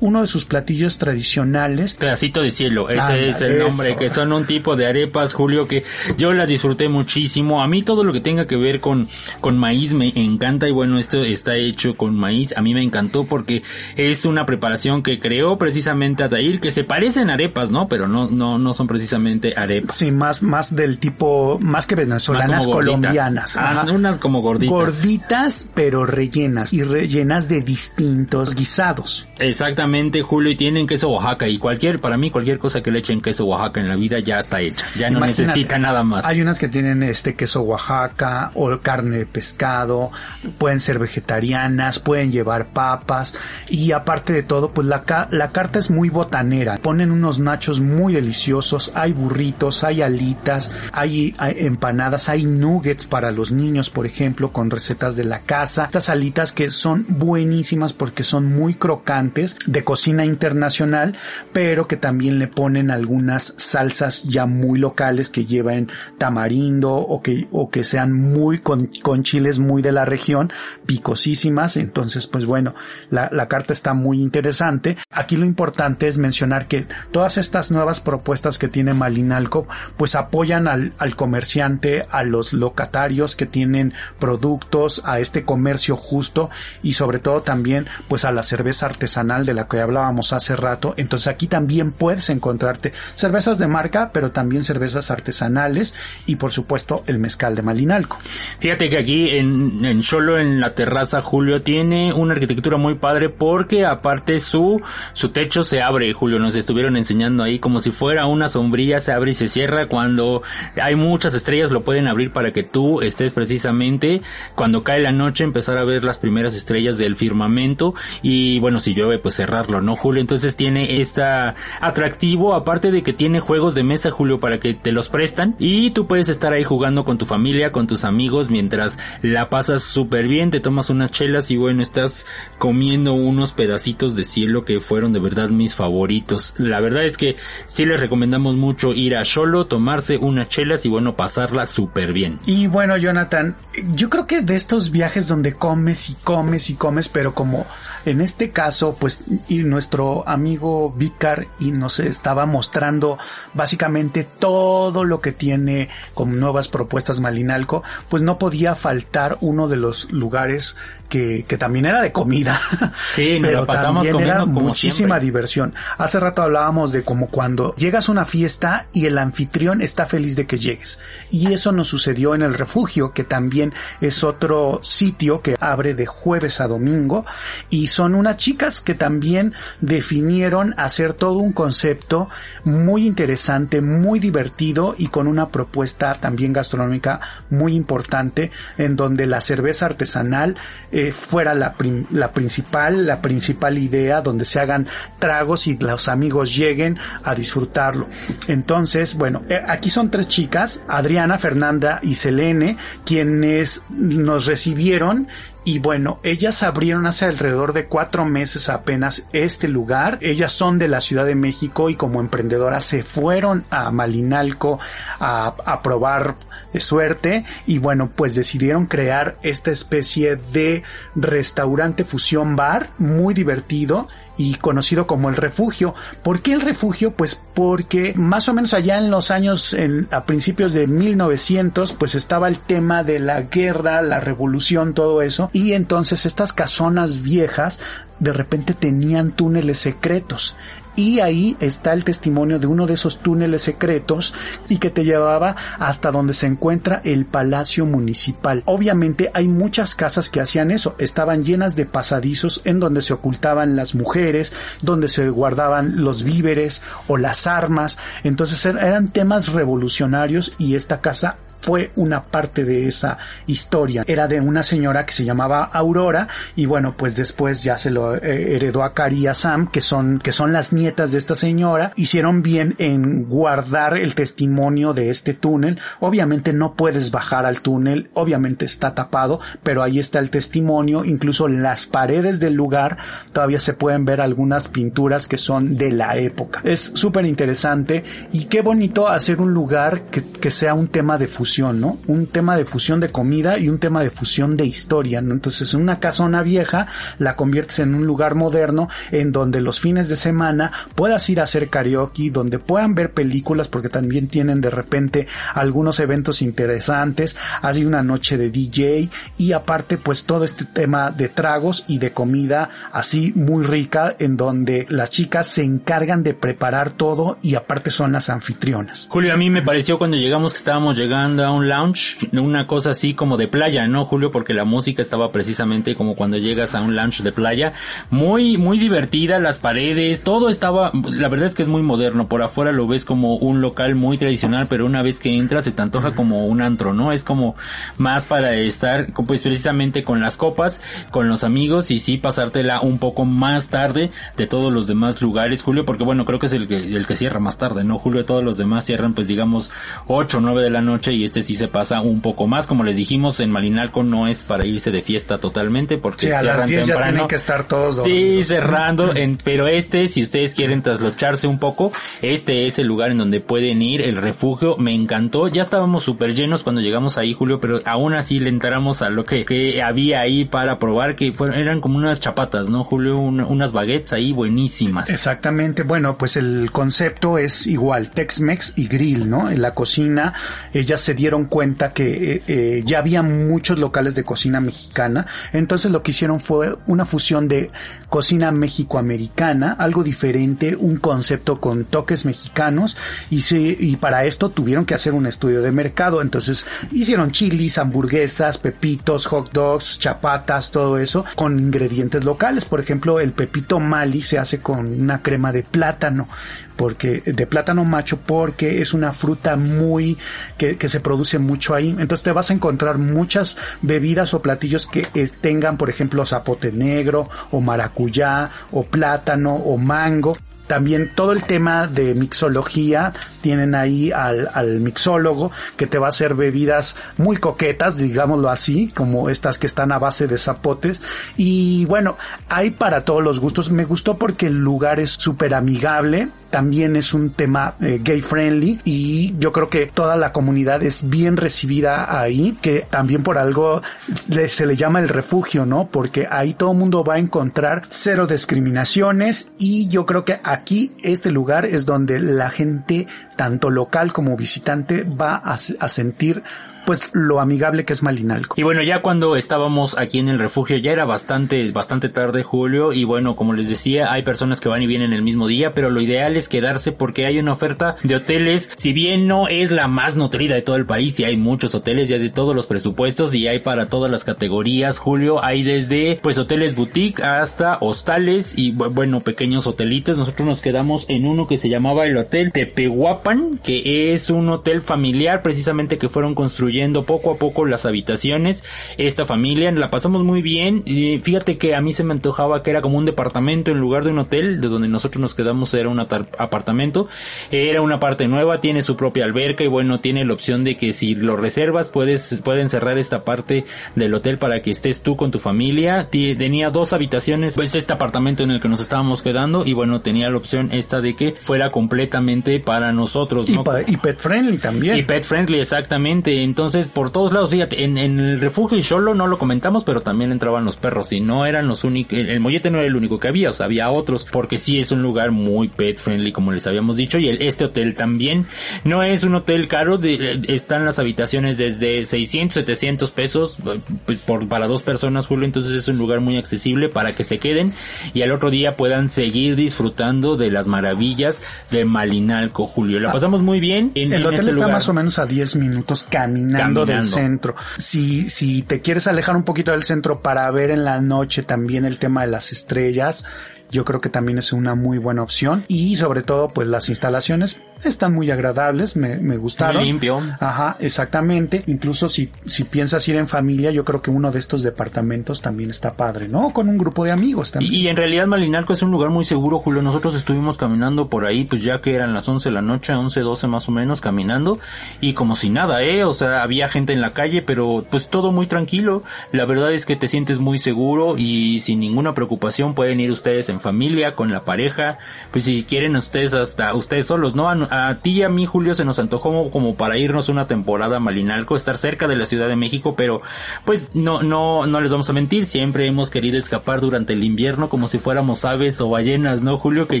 [0.00, 1.94] uno de sus platillos tradicionales.
[1.94, 5.84] Pedacito de cielo, ese es el nombre, que son un tipo de arepas, Julio, que
[6.16, 7.62] yo las disfruté muchísimo.
[7.62, 9.08] A mí todo lo que tenga que ver con,
[9.40, 12.56] con maíz me encanta y bueno, esto está hecho con maíz.
[12.56, 13.62] A mí me encantó porque
[13.96, 17.88] es una preparación que creó precisamente Adair, que se parecen arepas, ¿no?
[17.88, 19.96] Pero no, no, no son precisamente arepas.
[19.96, 23.56] Sí, más, más del tipo, más que venezolanas, colombianas.
[23.56, 24.74] Ah, unas como gorditas.
[24.74, 29.28] Gorditas, pero rellenas y rellenas de distintos guisados.
[29.38, 33.20] Exactamente, Julio, y tienen queso Oaxaca y cualquier, para mí cualquier cosa que le echen
[33.20, 36.24] queso Oaxaca en la vida ya está hecha, ya no necesita nada más.
[36.24, 40.10] Hay unas que tienen este queso Oaxaca o carne de pescado,
[40.58, 43.34] pueden ser vegetarianas, pueden llevar papas
[43.68, 46.78] y aparte de todo, pues la, la carta es muy botanera.
[46.78, 53.50] Ponen unos nachos muy deliciosos, hay burritos, hay alitas, hay, empanadas, hay nuggets para los
[53.50, 55.84] niños, por ejemplo, con recetas de la casa.
[55.84, 61.16] Estas alitas que son buenísimas porque son muy crocantes de cocina internacional,
[61.52, 67.48] pero que también le ponen algunas salsas ya muy locales que llevan tamarindo o que,
[67.52, 70.52] o que sean muy con, con chiles muy de la región,
[70.86, 71.76] picosísimas.
[71.76, 72.74] Entonces, pues bueno,
[73.10, 74.96] la, la carta está muy interesante.
[75.10, 79.66] Aquí lo importante es mencionar que todas estas nuevas propuestas que tiene Malinalco,
[79.96, 86.50] pues apoyan al, al comerciante, a los locatarios que tienen productos, a este comercio justo
[86.82, 90.94] y sobre todo también pues a la cerveza artesanal de la que hablábamos hace rato.
[90.96, 95.92] Entonces aquí también puedes encontrarte cervezas de marca, pero también cervezas artesanales
[96.24, 98.16] y por supuesto el mezcal de Malinalco.
[98.60, 103.28] Fíjate que aquí en, en solo en la terraza Julio tiene una arquitectura muy padre
[103.28, 104.80] porque aparte su
[105.12, 109.12] su techo se abre, Julio, nos estuvieron enseñando ahí como si fuera una sombrilla, se
[109.12, 110.42] abre y se cierra cuando
[110.80, 114.22] hay muchas estrellas lo pueden abrir para que tú estés precisamente
[114.54, 117.92] cuando cae la noche empezar a ver las primeras estrellas del firmamento
[118.22, 120.22] y bueno, si llueve pues cerrarlo, ¿no, Julio?
[120.22, 124.92] Entonces tiene esta atractivo aparte de que tiene juegos de mesa, Julio, para que te
[124.92, 128.98] los prestan y tú puedes estar ahí jugando con tu familia, con tus amigos, mientras
[129.22, 132.26] la pasas súper bien, te tomas unas chelas y bueno, estás
[132.58, 136.54] comiendo unos pedacitos de cielo que fueron de verdad mis favoritos.
[136.58, 137.36] La verdad es que
[137.66, 142.38] sí les recomendamos mucho ir a Solo, tomarse unas chelas y bueno, pasarla súper bien.
[142.46, 143.56] Y bueno, Jonathan,
[143.94, 147.66] yo creo que de estos viajes donde comes y comes y comes, pero como
[148.04, 153.18] en este caso, pues, y nuestro amigo Vicar y nos estaba mostrando
[153.52, 159.76] básicamente todo lo que tiene como nuevas propuestas Malinalco, pues no podía faltar uno de
[159.76, 160.76] los lugares
[161.08, 162.60] que, que también era de comida.
[163.14, 165.74] Sí, pero pasamos también era muchísima diversión.
[165.96, 170.36] Hace rato hablábamos de como cuando llegas a una fiesta y el anfitrión está feliz
[170.36, 170.98] de que llegues.
[171.30, 176.06] Y eso nos sucedió en el refugio, que también es otro sitio que abre de
[176.06, 177.24] jueves a domingo.
[177.70, 182.28] Y son unas chicas que también definieron hacer todo un concepto
[182.64, 187.20] muy interesante, muy divertido y con una propuesta también gastronómica
[187.50, 190.56] muy importante en donde la cerveza artesanal
[190.92, 191.74] eh, fuera la,
[192.10, 194.86] la principal, la principal idea donde se hagan
[195.18, 198.08] tragos y los amigos lleguen a disfrutarlo.
[198.48, 205.28] Entonces, bueno, eh, aquí son tres chicas, Adriana, Fernanda y Selene, quienes nos recibieron
[205.66, 210.16] y bueno, ellas abrieron hace alrededor de cuatro meses apenas este lugar.
[210.20, 214.78] Ellas son de la Ciudad de México y como emprendedoras se fueron a Malinalco
[215.18, 216.36] a, a probar
[216.78, 220.84] suerte y bueno, pues decidieron crear esta especie de
[221.16, 224.06] restaurante fusión bar muy divertido
[224.36, 225.94] y conocido como el refugio.
[226.22, 227.12] ¿Por qué el refugio?
[227.12, 232.14] Pues porque más o menos allá en los años, en, a principios de 1900, pues
[232.14, 237.80] estaba el tema de la guerra, la revolución, todo eso, y entonces estas casonas viejas
[238.18, 240.56] de repente tenían túneles secretos
[240.96, 244.34] y ahí está el testimonio de uno de esos túneles secretos
[244.68, 248.62] y que te llevaba hasta donde se encuentra el Palacio Municipal.
[248.66, 253.76] Obviamente hay muchas casas que hacían eso, estaban llenas de pasadizos en donde se ocultaban
[253.76, 260.54] las mujeres, donde se guardaban los víveres o las armas, entonces er-, eran temas revolucionarios
[260.58, 261.36] y esta casa
[261.66, 264.04] fue una parte de esa historia.
[264.06, 268.14] Era de una señora que se llamaba Aurora y bueno, pues después ya se lo
[268.14, 271.34] eh, heredó a Cari y a Sam, que son, que son las nietas de esta
[271.34, 271.92] señora.
[271.96, 275.80] Hicieron bien en guardar el testimonio de este túnel.
[275.98, 281.04] Obviamente no puedes bajar al túnel, obviamente está tapado, pero ahí está el testimonio.
[281.04, 282.96] Incluso las paredes del lugar
[283.32, 286.60] todavía se pueden ver algunas pinturas que son de la época.
[286.62, 291.26] Es súper interesante y qué bonito hacer un lugar que, que sea un tema de
[291.26, 291.98] fusión ¿no?
[292.06, 295.32] Un tema de fusión de comida y un tema de fusión de historia, ¿no?
[295.32, 296.86] Entonces, en una casona vieja
[297.18, 301.44] la conviertes en un lugar moderno en donde los fines de semana puedas ir a
[301.44, 307.84] hacer karaoke, donde puedan ver películas porque también tienen de repente algunos eventos interesantes, hay
[307.84, 312.68] una noche de DJ y aparte pues todo este tema de tragos y de comida
[312.92, 318.12] así muy rica en donde las chicas se encargan de preparar todo y aparte son
[318.12, 319.06] las anfitrionas.
[319.08, 323.14] Julio, a mí me pareció cuando llegamos que estábamos llegando un lounge, una cosa así
[323.14, 324.30] como de playa, ¿no, Julio?
[324.32, 327.72] Porque la música estaba precisamente como cuando llegas a un lounge de playa.
[328.10, 332.28] Muy, muy divertida, las paredes, todo estaba, la verdad es que es muy moderno.
[332.28, 335.72] Por afuera lo ves como un local muy tradicional, pero una vez que entras se
[335.72, 337.12] te antoja como un antro, ¿no?
[337.12, 337.56] Es como
[337.98, 340.80] más para estar, pues precisamente con las copas,
[341.10, 345.62] con los amigos y sí pasártela un poco más tarde de todos los demás lugares,
[345.62, 348.24] Julio, porque bueno, creo que es el que, el que cierra más tarde, ¿no, Julio?
[348.24, 349.70] Todos los demás cierran pues digamos
[350.06, 352.66] 8 o 9 de la noche y este sí se pasa un poco más.
[352.66, 356.42] Como les dijimos, en Malinalco no es para irse de fiesta totalmente porque sí, a
[356.42, 358.04] las 10 ya tienen que estar todos.
[358.04, 359.06] Sí, cerrando.
[359.16, 363.40] En, pero este, si ustedes quieren traslocharse un poco, este es el lugar en donde
[363.40, 364.76] pueden ir, el refugio.
[364.76, 365.48] Me encantó.
[365.48, 369.24] Ya estábamos súper llenos cuando llegamos ahí, Julio, pero aún así le entramos a lo
[369.24, 373.18] que, que había ahí para probar, que fueron, eran como unas chapatas, ¿no, Julio?
[373.18, 375.08] unas baguettes ahí buenísimas.
[375.08, 375.82] Exactamente.
[375.82, 379.50] Bueno, pues el concepto es igual, Tex-Mex y grill, ¿no?
[379.50, 380.34] En la cocina,
[380.72, 385.90] ellas se dieron cuenta que eh, eh, ya había muchos locales de cocina mexicana, entonces
[385.90, 387.70] lo que hicieron fue una fusión de
[388.08, 392.96] cocina mexicoamericana, algo diferente, un concepto con toques mexicanos
[393.30, 398.58] y, y para esto tuvieron que hacer un estudio de mercado, entonces hicieron chilis, hamburguesas,
[398.58, 404.38] pepitos, hot dogs, chapatas, todo eso con ingredientes locales, por ejemplo el pepito mali se
[404.38, 406.28] hace con una crema de plátano,
[406.76, 410.16] porque de plátano macho porque es una fruta muy
[410.56, 411.90] que, que se produce mucho ahí.
[411.98, 415.06] Entonces te vas a encontrar muchas bebidas o platillos que
[415.40, 421.86] tengan, por ejemplo, zapote negro o maracuyá o plátano o mango también todo el tema
[421.86, 427.98] de mixología, tienen ahí al, al, mixólogo que te va a hacer bebidas muy coquetas,
[427.98, 431.00] digámoslo así, como estas que están a base de zapotes.
[431.36, 432.16] Y bueno,
[432.48, 433.70] hay para todos los gustos.
[433.70, 438.80] Me gustó porque el lugar es súper amigable, también es un tema eh, gay friendly
[438.84, 443.82] y yo creo que toda la comunidad es bien recibida ahí, que también por algo
[444.08, 445.88] se le llama el refugio, ¿no?
[445.88, 450.92] Porque ahí todo el mundo va a encontrar cero discriminaciones y yo creo que aquí
[451.02, 456.42] este lugar es donde la gente tanto local como visitante va a, a sentir
[456.86, 458.54] pues lo amigable que es Malinalco.
[458.58, 462.92] Y bueno, ya cuando estábamos aquí en el refugio ya era bastante, bastante tarde, Julio,
[462.92, 465.90] y bueno, como les decía, hay personas que van y vienen el mismo día, pero
[465.90, 469.88] lo ideal es quedarse porque hay una oferta de hoteles, si bien no es la
[469.88, 473.34] más nutrida de todo el país, y hay muchos hoteles ya de todos los presupuestos
[473.34, 478.70] y hay para todas las categorías, Julio, hay desde pues hoteles boutique hasta hostales y
[478.70, 480.16] bueno, pequeños hotelitos.
[480.16, 484.82] Nosotros nos quedamos en uno que se llamaba el Hotel Tepehuapan, que es un hotel
[484.82, 488.64] familiar precisamente que fueron construyendo poco a poco las habitaciones.
[488.98, 490.82] Esta familia la pasamos muy bien.
[490.84, 494.04] Y fíjate que a mí se me antojaba que era como un departamento en lugar
[494.04, 497.08] de un hotel, de donde nosotros nos quedamos era un apartamento.
[497.50, 500.92] Era una parte nueva, tiene su propia alberca y bueno, tiene la opción de que
[500.92, 503.64] si lo reservas puedes, pueden cerrar esta parte
[503.94, 506.08] del hotel para que estés tú con tu familia.
[506.10, 510.30] Tenía dos habitaciones, pues este apartamento en el que nos estábamos quedando y bueno, tenía
[510.30, 513.48] la opción esta de que fuera completamente para nosotros.
[513.48, 514.96] Y, y pet friendly también.
[514.96, 516.42] Y pet friendly, exactamente.
[516.42, 520.00] Entonces, Entonces, por todos lados, fíjate, en, el refugio y solo no lo comentamos, pero
[520.00, 523.20] también entraban los perros y no eran los únicos, el, mollete no era el único
[523.20, 526.50] que había, o sea, había otros, porque sí es un lugar muy pet friendly, como
[526.50, 528.46] les habíamos dicho, y el, este hotel también
[528.82, 533.58] no es un hotel caro, de, están las habitaciones desde 600, 700 pesos,
[534.04, 537.38] pues, por, para dos personas, Julio, entonces es un lugar muy accesible para que se
[537.38, 537.74] queden
[538.12, 542.98] y al otro día puedan seguir disfrutando de las maravillas de Malinalco, Julio.
[542.98, 543.12] La ah.
[543.12, 543.92] pasamos muy bien.
[543.94, 546.55] En, el hotel este está más o menos a 10 minutos caminando,
[546.86, 547.54] del centro.
[547.76, 551.84] Si, si te quieres alejar un poquito del centro para ver en la noche también
[551.84, 553.24] el tema de las estrellas,
[553.70, 557.58] yo creo que también es una muy buena opción y sobre todo pues las instalaciones
[557.84, 559.76] están muy agradables, me, me gustaron.
[559.76, 560.20] Muy limpio.
[560.40, 561.62] Ajá, exactamente.
[561.66, 565.70] Incluso si, si piensas ir en familia, yo creo que uno de estos departamentos también
[565.70, 566.50] está padre, ¿no?
[566.50, 567.72] Con un grupo de amigos también.
[567.72, 569.82] Y, en realidad Malinalco es un lugar muy seguro, Julio.
[569.82, 573.20] Nosotros estuvimos caminando por ahí, pues ya que eran las 11 de la noche, 11,
[573.20, 574.58] 12 más o menos, caminando.
[575.00, 576.04] Y como si nada, ¿eh?
[576.04, 579.02] O sea, había gente en la calle, pero pues todo muy tranquilo.
[579.32, 583.48] La verdad es que te sientes muy seguro y sin ninguna preocupación pueden ir ustedes
[583.48, 584.98] en familia, con la pareja.
[585.30, 587.48] Pues si quieren ustedes hasta ustedes solos, ¿no?
[587.48, 591.00] a ti y a mí, Julio, se nos antojó como, para irnos una temporada a
[591.00, 593.22] Malinalco, estar cerca de la Ciudad de México, pero
[593.64, 597.68] pues no, no, no les vamos a mentir, siempre hemos querido escapar durante el invierno
[597.68, 599.88] como si fuéramos aves o ballenas, ¿no, Julio?
[599.88, 600.00] Que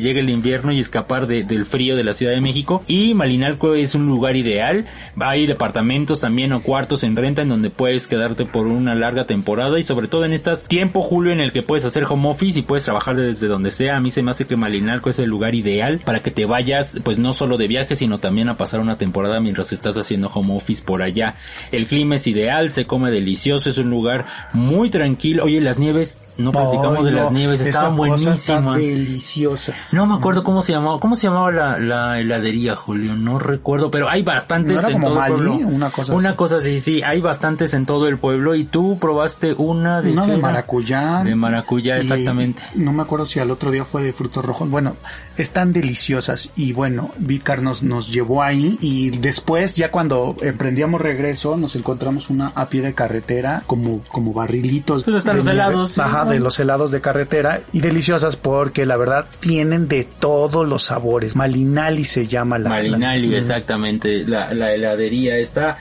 [0.00, 2.82] llegue el invierno y escapar del frío de la Ciudad de México.
[2.86, 4.86] Y Malinalco es un lugar ideal.
[5.18, 9.78] Hay departamentos también o cuartos en renta en donde puedes quedarte por una larga temporada
[9.78, 12.62] y sobre todo en este tiempo, Julio, en el que puedes hacer home office y
[12.62, 13.96] puedes trabajar desde donde sea.
[13.96, 16.96] A mí se me hace que Malinalco es el lugar ideal para que te vayas,
[17.02, 20.56] pues no solo de viaje, sino también a pasar una temporada mientras estás haciendo home
[20.56, 21.36] office por allá.
[21.72, 25.44] El clima es ideal, se come delicioso, es un lugar muy tranquilo.
[25.44, 28.78] Oye, las nieves, no platicamos de las nieves, estaban buenísimas.
[28.78, 29.74] Deliciosa.
[29.92, 33.90] No me acuerdo cómo se llamaba, cómo se llamaba la, la heladería, Julio, no recuerdo,
[33.90, 35.54] pero hay bastantes en todo el pueblo.
[35.54, 39.54] Una cosa Una cosa sí, sí, hay bastantes en todo el pueblo y tú probaste
[39.54, 41.22] una de una de maracuyá.
[41.24, 42.62] De maracuyá, exactamente.
[42.74, 44.68] No me acuerdo si al otro día fue de frutos rojos.
[44.70, 44.96] Bueno,
[45.36, 51.56] están deliciosas y bueno, Vicar nos, nos llevó ahí y después ya cuando emprendíamos regreso
[51.56, 55.04] nos encontramos una a pie de carretera como, como barrilitos.
[55.04, 55.98] Pues están los helados.
[55.98, 60.84] Ajá, de los helados de carretera y deliciosas porque la verdad tienen de todos los
[60.84, 61.36] sabores.
[61.36, 62.70] Malinali se llama la.
[62.70, 64.24] Malinali, exactamente.
[64.26, 65.78] La, la heladería está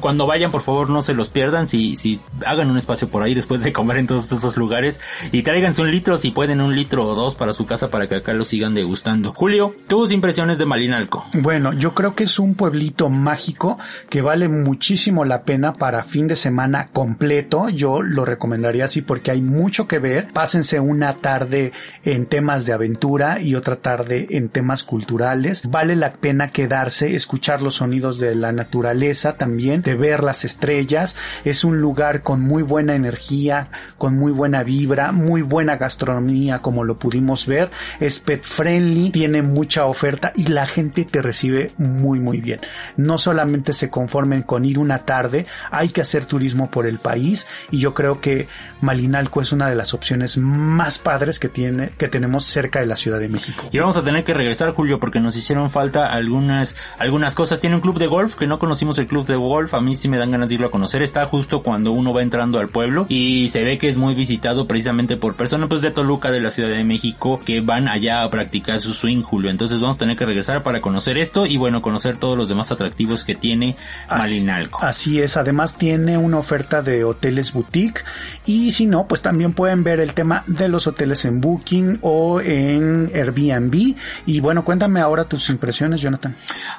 [0.00, 1.66] cuando vayan, por favor, no se los pierdan.
[1.66, 5.42] Si, si hagan un espacio por ahí después de comer en todos estos lugares y
[5.42, 8.32] tráiganse un litro, si pueden un litro o dos para su casa para que acá
[8.32, 9.32] lo sigan degustando.
[9.34, 11.26] Julio, tus impresiones de Malinalco.
[11.34, 13.78] Bueno, yo creo que es un pueblito mágico
[14.08, 17.68] que vale muchísimo la pena para fin de semana completo.
[17.68, 20.32] Yo lo recomendaría así porque hay mucho que ver.
[20.32, 21.72] Pásense una tarde
[22.04, 25.62] en temas de aventura y otra tarde en temas culturales.
[25.68, 31.16] Vale la pena quedarse, escuchar los sonidos de la naturaleza también de ver las estrellas.
[31.44, 33.68] Es un lugar con muy buena energía,
[33.98, 37.70] con muy buena vibra, muy buena gastronomía como lo pudimos ver.
[38.00, 42.60] Es pet friendly, tiene mucha oferta y la gente te recibe muy muy bien.
[42.96, 47.46] No solamente se conformen con ir una tarde, hay que hacer turismo por el país
[47.70, 48.48] y yo creo que
[48.80, 52.96] Malinalco es una de las opciones más padres que tiene que tenemos cerca de la
[52.96, 53.68] Ciudad de México.
[53.70, 57.60] Y vamos a tener que regresar Julio porque nos hicieron falta algunas algunas cosas.
[57.60, 60.08] Tiene un club de golf que no conocimos el club de golf a mí sí
[60.08, 61.02] me dan ganas de irlo a conocer.
[61.02, 64.66] Está justo cuando uno va entrando al pueblo y se ve que es muy visitado
[64.66, 68.30] precisamente por personas pues de Toluca, de la Ciudad de México, que van allá a
[68.30, 69.50] practicar su swing, Julio.
[69.50, 72.70] Entonces vamos a tener que regresar para conocer esto y bueno, conocer todos los demás
[72.72, 73.76] atractivos que tiene
[74.08, 74.82] Malinalco.
[74.82, 78.04] Así es, además tiene una oferta de hoteles boutique
[78.46, 82.40] y si no, pues también pueden ver el tema de los hoteles en Booking o
[82.40, 83.94] en Airbnb.
[84.26, 86.34] Y bueno, cuéntame ahora tus impresiones, Jonathan.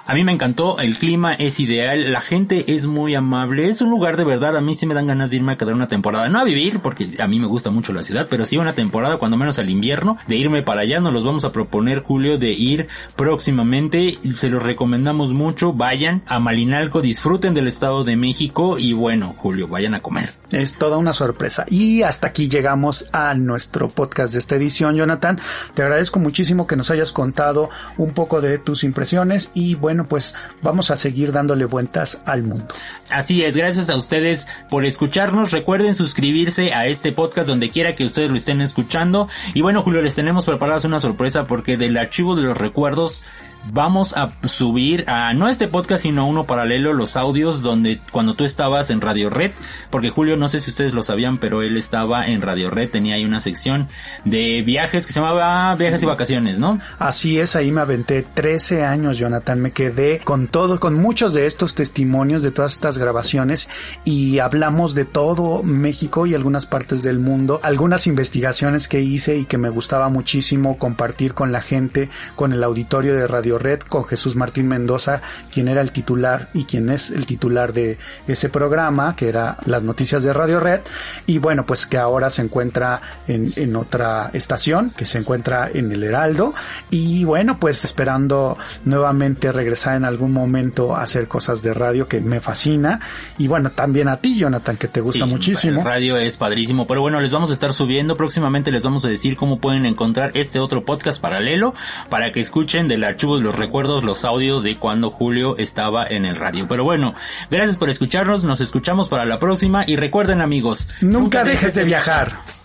[0.06, 3.90] A mí me encantó, el clima es ideal, la gente es muy amable, es un
[3.90, 6.30] lugar de verdad, a mí sí me dan ganas de irme a quedar una temporada,
[6.30, 9.18] no a vivir, porque a mí me gusta mucho la ciudad, pero sí una temporada,
[9.18, 12.52] cuando menos al invierno, de irme para allá, nos los vamos a proponer, Julio, de
[12.52, 18.94] ir próximamente, se los recomendamos mucho, vayan a Malinalco, disfruten del Estado de México y
[18.94, 20.34] bueno, Julio, vayan a comer.
[20.52, 21.66] Es toda una sorpresa.
[21.68, 25.40] Y hasta aquí llegamos a nuestro podcast de esta edición, Jonathan.
[25.74, 30.36] Te agradezco muchísimo que nos hayas contado un poco de tus impresiones y bueno, pues
[30.62, 32.63] vamos a seguir dándole vueltas al mundo.
[33.10, 35.52] Así es, gracias a ustedes por escucharnos.
[35.52, 39.28] Recuerden suscribirse a este podcast donde quiera que ustedes lo estén escuchando.
[39.54, 43.24] Y bueno, Julio, les tenemos preparadas una sorpresa porque del archivo de los recuerdos
[43.72, 48.44] vamos a subir a no este podcast sino uno paralelo los audios donde cuando tú
[48.44, 49.52] estabas en Radio Red,
[49.90, 53.16] porque Julio no sé si ustedes lo sabían, pero él estaba en Radio Red, tenía
[53.16, 53.88] ahí una sección
[54.26, 56.80] de viajes que se llamaba Viajes y Vacaciones, ¿no?
[57.00, 61.46] Así es, ahí me aventé 13 años, Jonathan, me quedé con todo, con muchos de
[61.46, 63.70] estos testimonios de todas estas grabaciones
[64.04, 69.46] y hablamos de todo México y algunas partes del mundo, algunas investigaciones que hice y
[69.46, 74.06] que me gustaba muchísimo compartir con la gente, con el auditorio de Radio Red, con
[74.06, 77.98] Jesús Martín Mendoza, quien era el titular y quien es el titular de
[78.28, 80.82] ese programa, que era las noticias de Radio Red,
[81.26, 85.92] y bueno, pues que ahora se encuentra en, en otra estación, que se encuentra en
[85.92, 86.54] el Heraldo,
[86.90, 92.22] y bueno, pues esperando nuevamente regresar en algún momento a hacer cosas de radio que
[92.22, 93.00] me fascina,
[93.38, 95.80] y bueno, también a ti, Jonathan, que te gusta muchísimo.
[95.80, 99.10] El radio es padrísimo, pero bueno, les vamos a estar subiendo, próximamente les vamos a
[99.10, 101.74] decir cómo pueden encontrar este otro podcast paralelo
[102.10, 106.36] para que escuchen del archivo los recuerdos, los audios de cuando Julio estaba en el
[106.36, 106.68] radio.
[106.68, 107.14] Pero bueno,
[107.52, 112.63] gracias por escucharnos, nos escuchamos para la próxima y recuerden amigos, nunca, dejes de viajar.